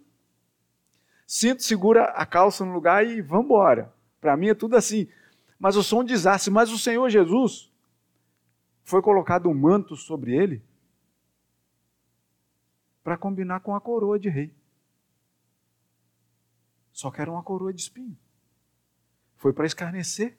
cinto 1.25 1.63
segura 1.63 2.05
a 2.05 2.25
calça 2.25 2.65
no 2.65 2.73
lugar 2.73 3.05
e 3.05 3.21
vamos 3.21 3.45
embora. 3.45 3.93
Para 4.19 4.35
mim 4.35 4.49
é 4.49 4.53
tudo 4.53 4.75
assim. 4.75 5.07
Mas 5.57 5.75
eu 5.75 5.83
sou 5.83 6.01
um 6.01 6.03
desastre. 6.03 6.51
Mas 6.51 6.69
o 6.71 6.77
Senhor 6.77 7.07
Jesus 7.09 7.71
foi 8.83 9.01
colocado 9.01 9.49
um 9.49 9.53
manto 9.53 9.95
sobre 9.95 10.35
ele 10.35 10.63
para 13.03 13.17
combinar 13.17 13.59
com 13.61 13.75
a 13.75 13.81
coroa 13.81 14.19
de 14.19 14.29
rei. 14.29 14.53
Só 16.91 17.09
que 17.11 17.21
era 17.21 17.31
uma 17.31 17.43
coroa 17.43 17.73
de 17.73 17.81
espinho. 17.81 18.17
Foi 19.35 19.51
para 19.51 19.65
escarnecer. 19.65 20.37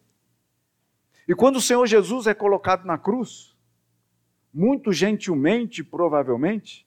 E 1.26 1.34
quando 1.34 1.56
o 1.56 1.60
Senhor 1.60 1.84
Jesus 1.86 2.26
é 2.26 2.34
colocado 2.34 2.84
na 2.84 2.96
cruz, 2.96 3.56
muito 4.52 4.92
gentilmente, 4.92 5.82
provavelmente, 5.82 6.86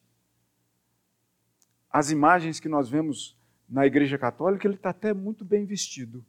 as 1.90 2.12
imagens 2.12 2.60
que 2.60 2.70
nós 2.70 2.90
vemos 2.90 3.38
na 3.68 3.86
Igreja 3.86 4.18
Católica, 4.18 4.68
ele 4.68 4.76
está 4.76 4.92
até 4.92 5.14
muito 5.14 5.44
bem 5.44 5.66
vestido, 5.66 6.26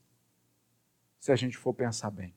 se 1.21 1.31
a 1.31 1.37
gente 1.37 1.57
for 1.57 1.73
pensar 1.73 2.11
bem. 2.11 2.35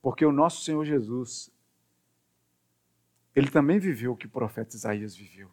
Porque 0.00 0.24
o 0.24 0.32
nosso 0.32 0.62
Senhor 0.62 0.84
Jesus, 0.84 1.50
ele 3.34 3.50
também 3.50 3.78
viveu 3.78 4.12
o 4.12 4.16
que 4.16 4.26
o 4.26 4.30
profeta 4.30 4.76
Isaías 4.76 5.14
viveu. 5.14 5.50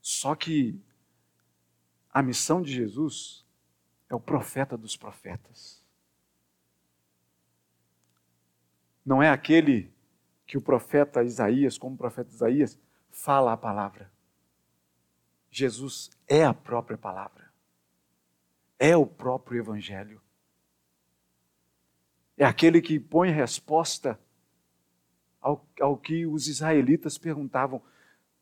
Só 0.00 0.34
que 0.34 0.80
a 2.12 2.22
missão 2.22 2.62
de 2.62 2.72
Jesus 2.72 3.44
é 4.08 4.14
o 4.14 4.20
profeta 4.20 4.76
dos 4.76 4.96
profetas. 4.96 5.82
Não 9.04 9.22
é 9.22 9.30
aquele 9.30 9.92
que 10.46 10.56
o 10.56 10.62
profeta 10.62 11.22
Isaías, 11.22 11.76
como 11.76 11.94
o 11.94 11.98
profeta 11.98 12.30
Isaías, 12.30 12.78
fala 13.10 13.52
a 13.52 13.56
palavra. 13.56 14.10
Jesus 15.50 16.10
é 16.26 16.44
a 16.44 16.54
própria 16.54 16.98
palavra. 16.98 17.52
É 18.78 18.96
o 18.96 19.06
próprio 19.06 19.58
evangelho. 19.58 20.20
É 22.36 22.44
aquele 22.44 22.82
que 22.82 22.98
põe 22.98 23.30
resposta 23.30 24.18
ao, 25.40 25.64
ao 25.80 25.96
que 25.96 26.26
os 26.26 26.48
israelitas 26.48 27.16
perguntavam: 27.16 27.82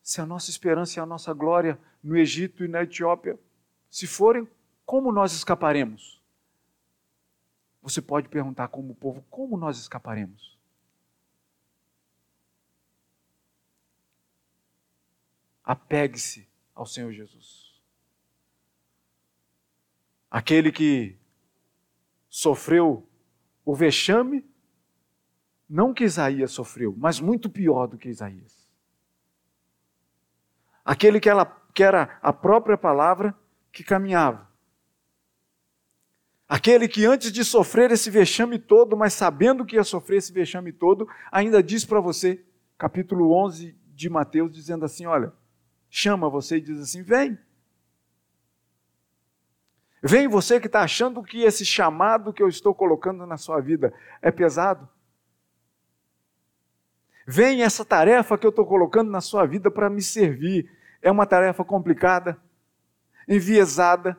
se 0.01 0.19
a 0.19 0.25
nossa 0.25 0.49
esperança 0.49 0.99
e 0.99 1.01
a 1.01 1.05
nossa 1.05 1.33
glória 1.33 1.79
no 2.03 2.17
Egito 2.17 2.63
e 2.63 2.67
na 2.67 2.83
Etiópia, 2.83 3.39
se 3.89 4.07
forem, 4.07 4.47
como 4.85 5.11
nós 5.11 5.33
escaparemos? 5.33 6.21
Você 7.81 8.01
pode 8.01 8.29
perguntar 8.29 8.69
como 8.69 8.93
o 8.93 8.95
povo, 8.95 9.23
como 9.29 9.57
nós 9.57 9.77
escaparemos? 9.77 10.57
Apegue-se 15.63 16.47
ao 16.73 16.85
Senhor 16.85 17.11
Jesus. 17.11 17.81
Aquele 20.31 20.71
que 20.71 21.17
sofreu 22.29 23.07
o 23.65 23.73
vexame, 23.75 24.45
não 25.69 25.93
que 25.93 26.03
Isaías 26.03 26.51
sofreu, 26.51 26.93
mas 26.97 27.19
muito 27.19 27.49
pior 27.49 27.87
do 27.87 27.97
que 27.97 28.09
Isaías 28.09 28.63
aquele 30.83 31.19
que, 31.19 31.29
ela, 31.29 31.45
que 31.73 31.83
era 31.83 32.17
a 32.21 32.33
própria 32.33 32.77
palavra 32.77 33.35
que 33.71 33.83
caminhava. 33.83 34.51
Aquele 36.47 36.87
que 36.87 37.05
antes 37.05 37.31
de 37.31 37.43
sofrer 37.43 37.91
esse 37.91 38.09
vexame 38.09 38.59
todo, 38.59 38.97
mas 38.97 39.13
sabendo 39.13 39.65
que 39.65 39.75
ia 39.75 39.83
sofrer 39.83 40.17
esse 40.17 40.31
vexame 40.31 40.71
todo, 40.71 41.07
ainda 41.31 41.63
diz 41.63 41.85
para 41.85 41.99
você, 41.99 42.43
capítulo 42.77 43.31
11 43.31 43.75
de 43.87 44.09
Mateus, 44.09 44.53
dizendo 44.53 44.85
assim: 44.85 45.05
Olha, 45.05 45.33
chama 45.89 46.29
você 46.29 46.57
e 46.57 46.61
diz 46.61 46.79
assim: 46.79 47.01
Vem. 47.01 47.37
Vem 50.05 50.27
você 50.27 50.59
que 50.59 50.67
está 50.67 50.81
achando 50.81 51.23
que 51.23 51.43
esse 51.43 51.65
chamado 51.65 52.33
que 52.33 52.43
eu 52.43 52.49
estou 52.49 52.75
colocando 52.75 53.25
na 53.25 53.37
sua 53.37 53.61
vida 53.61 53.93
é 54.21 54.29
pesado. 54.29 54.89
Vem 57.25 57.63
essa 57.63 57.85
tarefa 57.85 58.37
que 58.37 58.45
eu 58.45 58.49
estou 58.49 58.65
colocando 58.65 59.09
na 59.09 59.21
sua 59.21 59.45
vida 59.45 59.71
para 59.71 59.89
me 59.89 60.01
servir. 60.01 60.69
É 61.01 61.09
uma 61.09 61.25
tarefa 61.25 61.63
complicada, 61.63 62.37
enviesada, 63.25 64.17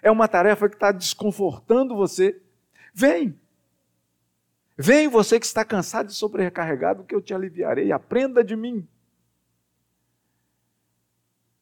é 0.00 0.10
uma 0.10 0.26
tarefa 0.26 0.66
que 0.66 0.76
está 0.76 0.90
desconfortando 0.90 1.94
você. 1.94 2.40
Vem. 2.94 3.38
Vem 4.78 5.08
você 5.08 5.38
que 5.38 5.44
está 5.44 5.62
cansado 5.62 6.08
e 6.08 6.14
sobrecarregado, 6.14 7.04
que 7.04 7.14
eu 7.14 7.20
te 7.20 7.34
aliviarei. 7.34 7.92
Aprenda 7.92 8.42
de 8.42 8.56
mim. 8.56 8.88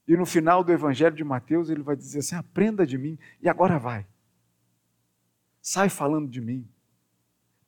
E 0.06 0.16
no 0.16 0.24
final 0.24 0.62
do 0.62 0.72
Evangelho 0.72 1.16
de 1.16 1.24
Mateus, 1.24 1.68
ele 1.68 1.82
vai 1.82 1.96
dizer 1.96 2.20
assim: 2.20 2.36
aprenda 2.36 2.86
de 2.86 2.96
mim, 2.96 3.18
e 3.40 3.48
agora 3.48 3.78
vai. 3.78 4.06
Sai 5.60 5.88
falando 5.88 6.28
de 6.28 6.40
mim. 6.40 6.68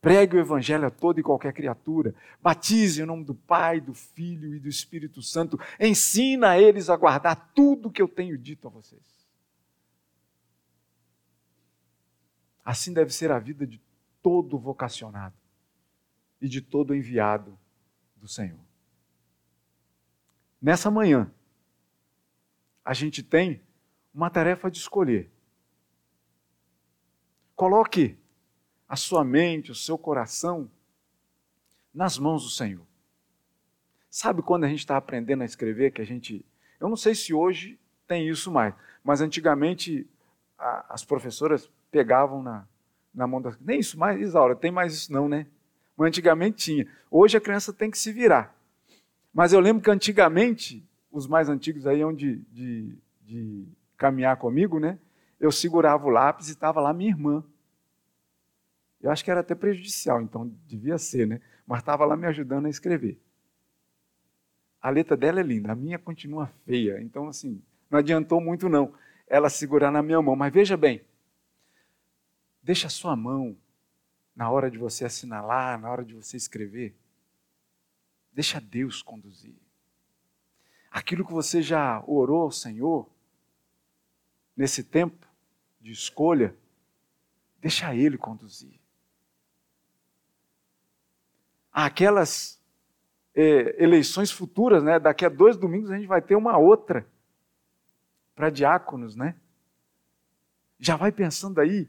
Pregue 0.01 0.36
o 0.36 0.41
evangelho 0.41 0.86
a 0.86 0.91
toda 0.91 1.18
e 1.18 1.24
qualquer 1.24 1.53
criatura. 1.53 2.14
Batize 2.41 3.03
em 3.03 3.05
nome 3.05 3.24
do 3.24 3.34
Pai, 3.34 3.80
do 3.80 3.93
Filho 3.93 4.55
e 4.55 4.61
do 4.61 4.68
Espírito 4.68 5.20
Santo. 5.20 5.59
Ensina 5.80 6.51
a 6.51 6.61
eles 6.61 6.89
a 6.89 6.97
guardar 6.97 7.51
tudo 7.53 7.91
que 7.91 8.01
eu 8.01 8.07
tenho 8.07 8.39
dito 8.39 8.68
a 8.68 8.70
vocês. 8.70 9.03
Assim 12.64 12.93
deve 12.93 13.12
ser 13.12 13.32
a 13.32 13.39
vida 13.39 13.66
de 13.66 13.82
todo 14.22 14.57
vocacionado 14.57 15.34
e 16.41 16.49
de 16.49 16.61
todo 16.61 16.95
enviado 16.95 17.59
do 18.14 18.28
Senhor. 18.28 18.61
Nessa 20.62 20.91
manhã, 20.91 21.32
a 22.89 22.95
gente 22.95 23.22
tem 23.22 23.61
uma 24.14 24.30
tarefa 24.30 24.70
de 24.70 24.78
escolher. 24.78 25.30
Coloque 27.55 28.16
a 28.89 28.97
sua 28.97 29.22
mente, 29.22 29.70
o 29.70 29.74
seu 29.74 29.99
coração 29.99 30.70
nas 31.93 32.16
mãos 32.16 32.45
do 32.45 32.49
Senhor. 32.49 32.86
Sabe 34.09 34.41
quando 34.41 34.64
a 34.64 34.68
gente 34.68 34.78
está 34.78 34.97
aprendendo 34.97 35.43
a 35.43 35.45
escrever 35.45 35.91
que 35.91 36.01
a 36.01 36.07
gente. 36.07 36.43
Eu 36.80 36.89
não 36.89 36.97
sei 36.97 37.14
se 37.14 37.34
hoje 37.34 37.78
tem 38.07 38.26
isso 38.26 38.51
mais, 38.51 38.72
mas 39.05 39.20
antigamente 39.20 40.09
a, 40.59 40.95
as 40.95 41.05
professoras 41.05 41.70
pegavam 41.91 42.43
na, 42.43 42.66
na 43.12 43.26
mão 43.26 43.43
da. 43.43 43.55
Nem 43.61 43.80
isso 43.80 43.99
mais, 43.99 44.18
Isaura, 44.18 44.57
tem 44.57 44.70
mais 44.70 44.95
isso 44.95 45.12
não, 45.12 45.28
né? 45.28 45.47
Mas 45.95 46.09
antigamente 46.09 46.57
tinha. 46.57 46.91
Hoje 47.11 47.36
a 47.36 47.41
criança 47.41 47.70
tem 47.70 47.91
que 47.91 47.99
se 47.99 48.11
virar. 48.12 48.57
Mas 49.30 49.53
eu 49.53 49.61
lembro 49.61 49.82
que 49.82 49.91
antigamente, 49.91 50.88
os 51.11 51.26
mais 51.26 51.48
antigos 51.48 51.86
aí, 51.86 52.04
onde 52.04 52.36
de, 52.52 52.96
de 53.22 53.66
caminhar 53.96 54.36
comigo, 54.36 54.78
né? 54.78 54.98
Eu 55.40 55.52
segurava 55.52 56.06
o 56.06 56.11
lápis 56.11 56.48
e 56.48 56.52
estava 56.52 56.80
lá 56.80 56.92
minha 56.92 57.11
irmã. 57.11 57.44
Eu 59.00 59.11
acho 59.11 59.24
que 59.24 59.30
era 59.30 59.40
até 59.40 59.54
prejudicial, 59.54 60.20
então 60.20 60.52
devia 60.66 60.98
ser, 60.98 61.26
né? 61.26 61.40
Mas 61.66 61.80
estava 61.80 62.04
lá 62.04 62.16
me 62.16 62.26
ajudando 62.26 62.66
a 62.66 62.70
escrever. 62.70 63.20
A 64.80 64.90
letra 64.90 65.16
dela 65.16 65.40
é 65.40 65.42
linda, 65.42 65.72
a 65.72 65.76
minha 65.76 65.98
continua 65.98 66.46
feia. 66.64 67.00
Então, 67.00 67.28
assim, 67.28 67.62
não 67.90 67.98
adiantou 67.98 68.40
muito, 68.40 68.68
não, 68.68 68.92
ela 69.26 69.48
segurar 69.48 69.90
na 69.90 70.02
minha 70.02 70.20
mão. 70.20 70.34
Mas 70.34 70.52
veja 70.52 70.76
bem, 70.76 71.04
deixa 72.62 72.86
a 72.86 72.90
sua 72.90 73.14
mão 73.14 73.56
na 74.34 74.50
hora 74.50 74.70
de 74.70 74.78
você 74.78 75.04
assinalar, 75.04 75.80
na 75.80 75.90
hora 75.90 76.04
de 76.04 76.14
você 76.14 76.36
escrever. 76.36 76.94
Deixa 78.32 78.61
Deus 78.61 79.02
conduzir. 79.02 79.56
Aquilo 80.91 81.24
que 81.24 81.32
você 81.32 81.62
já 81.62 82.03
orou 82.07 82.43
ao 82.43 82.51
Senhor, 82.51 83.09
nesse 84.57 84.82
tempo 84.82 85.26
de 85.80 85.93
escolha, 85.93 86.55
deixa 87.61 87.95
Ele 87.95 88.18
conduzir 88.18 88.78
aquelas 91.84 92.61
é, 93.34 93.82
eleições 93.82 94.30
futuras, 94.30 94.82
né? 94.82 94.99
Daqui 94.99 95.24
a 95.24 95.28
dois 95.28 95.57
domingos 95.57 95.91
a 95.91 95.97
gente 95.97 96.09
vai 96.09 96.20
ter 96.20 96.34
uma 96.34 96.59
outra 96.59 97.07
para 98.34 98.51
diáconos, 98.51 99.14
né? 99.14 99.36
Já 100.78 100.97
vai 100.97 101.12
pensando 101.12 101.61
aí. 101.61 101.89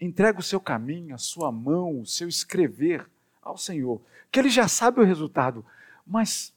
Entrega 0.00 0.40
o 0.40 0.42
seu 0.42 0.60
caminho, 0.60 1.14
a 1.14 1.18
sua 1.18 1.52
mão, 1.52 2.00
o 2.00 2.06
seu 2.06 2.28
escrever 2.28 3.08
ao 3.40 3.56
Senhor, 3.56 4.00
que 4.30 4.38
Ele 4.38 4.50
já 4.50 4.66
sabe 4.66 5.00
o 5.00 5.04
resultado, 5.04 5.64
mas 6.06 6.53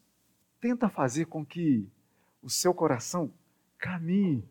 tenta 0.60 0.90
fazer 0.90 1.26
com 1.26 1.46
que 1.46 1.88
o 2.42 2.50
seu 2.50 2.74
coração 2.74 3.32
caminhe 3.78 4.48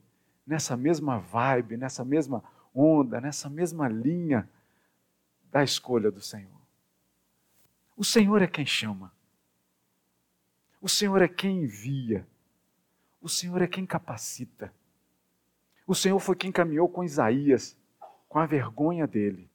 nessa 0.47 0.77
mesma 0.77 1.19
vibe, 1.19 1.77
nessa 1.77 2.05
mesma 2.05 2.43
onda, 2.75 3.21
nessa 3.21 3.49
mesma 3.49 3.89
linha 3.89 4.49
da 5.51 5.65
escolha 5.65 6.11
do 6.11 6.21
Senhor. 6.21 6.61
O 7.97 8.05
Senhor 8.05 8.43
é 8.43 8.47
quem 8.47 8.67
chama. 8.67 9.13
O 10.81 10.89
Senhor 10.89 11.23
é 11.23 11.29
quem 11.29 11.63
envia. 11.63 12.27
O 13.21 13.29
Senhor 13.29 13.63
é 13.63 13.67
quem 13.67 13.87
capacita. 13.87 14.73
O 15.87 15.95
Senhor 15.95 16.19
foi 16.21 16.37
quem 16.37 16.53
caminhou 16.53 16.89
com 16.89 17.03
Isaías, 17.03 17.77
com 18.29 18.39
a 18.39 18.47
vergonha 18.47 19.07
dele. 19.07 19.51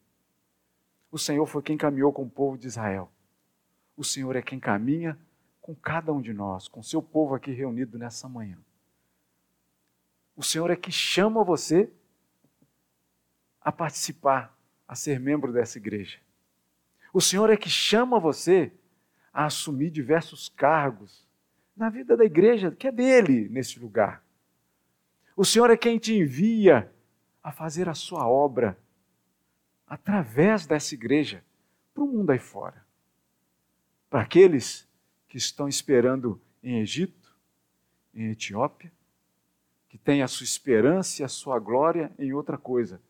O 1.12 1.18
Senhor 1.18 1.46
foi 1.46 1.62
quem 1.62 1.78
caminhou 1.78 2.12
com 2.12 2.24
o 2.24 2.30
povo 2.30 2.58
de 2.58 2.68
Israel. 2.68 3.12
O 3.96 4.04
Senhor 4.04 4.36
é 4.36 4.42
quem 4.42 4.60
caminha 4.60 5.18
com 5.62 5.76
cada 5.76 6.12
um 6.12 6.22
de 6.22 6.34
nós, 6.34 6.68
com 6.68 6.82
seu 6.82 7.02
povo 7.02 7.36
aqui 7.36 7.52
reunido 7.52 7.98
nessa 7.98 8.28
manhã. 8.28 8.58
O 10.36 10.44
Senhor 10.44 10.72
é 10.72 10.76
que 10.76 10.92
chama 10.92 11.44
você 11.44 11.92
a 13.62 13.72
participar, 13.72 14.58
a 14.88 14.96
ser 14.96 15.20
membro 15.20 15.54
dessa 15.54 15.78
igreja. 15.78 16.20
O 17.14 17.22
Senhor 17.22 17.50
é 17.50 17.58
que 17.58 17.70
chama 17.70 18.20
você 18.20 18.72
a 19.32 19.46
assumir 19.46 19.92
diversos 19.92 20.50
cargos 20.50 21.28
na 21.76 21.90
vida 21.90 22.18
da 22.18 22.26
igreja, 22.26 22.72
que 22.72 22.88
é 22.88 22.92
dele 22.92 23.48
nesse 23.50 23.80
lugar. 23.80 24.24
O 25.36 25.46
Senhor 25.46 25.70
é 25.70 25.78
quem 25.78 25.98
te 25.98 26.14
envia 26.14 26.92
a 27.44 27.52
fazer 27.52 27.88
a 27.88 27.94
sua 27.94 28.28
obra 28.28 28.78
através 29.88 30.66
dessa 30.66 30.94
igreja 30.94 31.44
para 31.94 32.04
o 32.04 32.08
mundo 32.08 32.32
aí 32.32 32.40
fora. 32.40 32.86
Para 34.10 34.22
aqueles 34.22 34.88
que 35.32 35.38
estão 35.38 35.70
esperando 35.70 36.42
em 36.62 36.80
Egito, 36.80 37.34
em 38.14 38.32
Etiópia, 38.32 38.92
que 39.88 39.98
têm 39.98 40.22
a 40.22 40.28
sua 40.28 40.44
esperança 40.44 41.22
e 41.22 41.26
a 41.26 41.30
sua 41.30 41.58
glória 41.58 42.12
em 42.20 42.34
outra 42.34 42.58
coisa. 42.58 43.02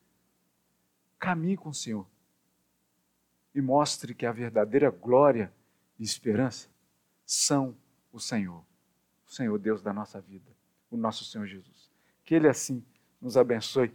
Caminhe 1.17 1.57
com 1.57 1.69
o 1.69 1.73
Senhor 1.73 2.05
e 3.55 3.59
mostre 3.59 4.13
que 4.13 4.27
a 4.27 4.31
verdadeira 4.31 4.91
glória 4.91 5.51
e 5.97 6.03
esperança 6.03 6.69
são 7.25 7.75
o 8.13 8.19
Senhor, 8.19 8.63
o 9.25 9.31
Senhor 9.31 9.57
Deus 9.57 9.81
da 9.81 9.91
nossa 9.91 10.21
vida, 10.21 10.51
o 10.91 10.97
nosso 10.97 11.25
Senhor 11.25 11.47
Jesus. 11.47 11.89
Que 12.23 12.35
Ele 12.35 12.47
assim 12.47 12.85
nos 13.19 13.35
abençoe 13.35 13.91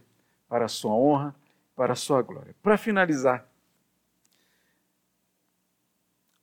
para 0.49 0.65
a 0.65 0.69
sua 0.69 0.91
honra, 0.91 1.33
para 1.77 1.93
a 1.93 1.95
sua 1.95 2.21
glória. 2.21 2.53
Para 2.61 2.77
finalizar, 2.77 3.49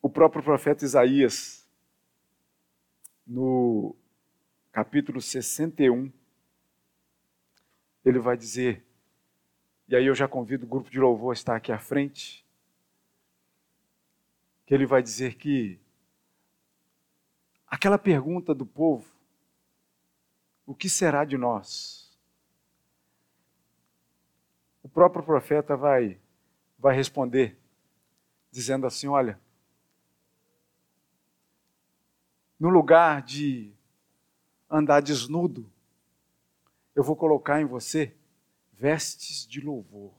o 0.01 0.09
próprio 0.09 0.43
profeta 0.43 0.83
Isaías, 0.83 1.64
no 3.27 3.97
capítulo 4.73 5.21
61, 5.21 6.13
ele 8.05 8.19
vai 8.19 8.37
dizer, 8.37 8.85
e 9.89 9.97
aí 9.97 10.07
eu 10.07 10.15
já 10.15 10.29
convido 10.29 10.65
o 10.65 10.69
grupo 10.69 10.91
de 10.91 10.99
louvor 10.99 11.31
a 11.31 11.33
estar 11.35 11.57
aqui 11.57 11.73
à 11.73 11.79
frente, 11.79 12.45
que 14.67 14.75
ele 14.75 14.87
vai 14.87 15.03
dizer 15.03 15.37
que 15.37 15.79
aquela 17.67 17.99
pergunta 17.99 18.55
do 18.55 18.67
povo, 18.67 19.13
o 20.67 20.75
que 20.75 20.89
será 20.89 21.25
de 21.25 21.37
nós? 21.37 22.19
O 24.83 24.89
próprio 24.89 25.23
profeta 25.23 25.77
vai 25.77 26.19
vai 26.79 26.95
responder 26.95 27.59
dizendo 28.51 28.87
assim, 28.87 29.09
olha, 29.09 29.41
no 32.65 32.71
lugar 32.71 33.21
de 33.21 33.71
andar 34.71 35.03
desnudo, 35.03 35.71
eu 36.97 37.05
vou 37.05 37.15
colocar 37.15 37.61
em 37.61 37.67
você 37.67 38.17
vestes 38.73 39.47
de 39.47 39.61
louvor, 39.61 40.15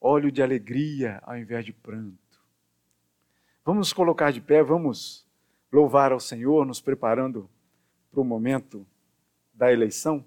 óleo 0.00 0.32
de 0.32 0.42
alegria 0.42 1.20
ao 1.22 1.36
invés 1.36 1.66
de 1.66 1.74
pranto. 1.74 2.42
Vamos 3.62 3.80
nos 3.80 3.92
colocar 3.92 4.32
de 4.32 4.40
pé, 4.40 4.62
vamos 4.62 5.28
louvar 5.70 6.12
ao 6.12 6.18
Senhor, 6.18 6.64
nos 6.64 6.80
preparando 6.80 7.46
para 8.10 8.22
o 8.22 8.24
momento 8.24 8.86
da 9.52 9.70
eleição. 9.70 10.24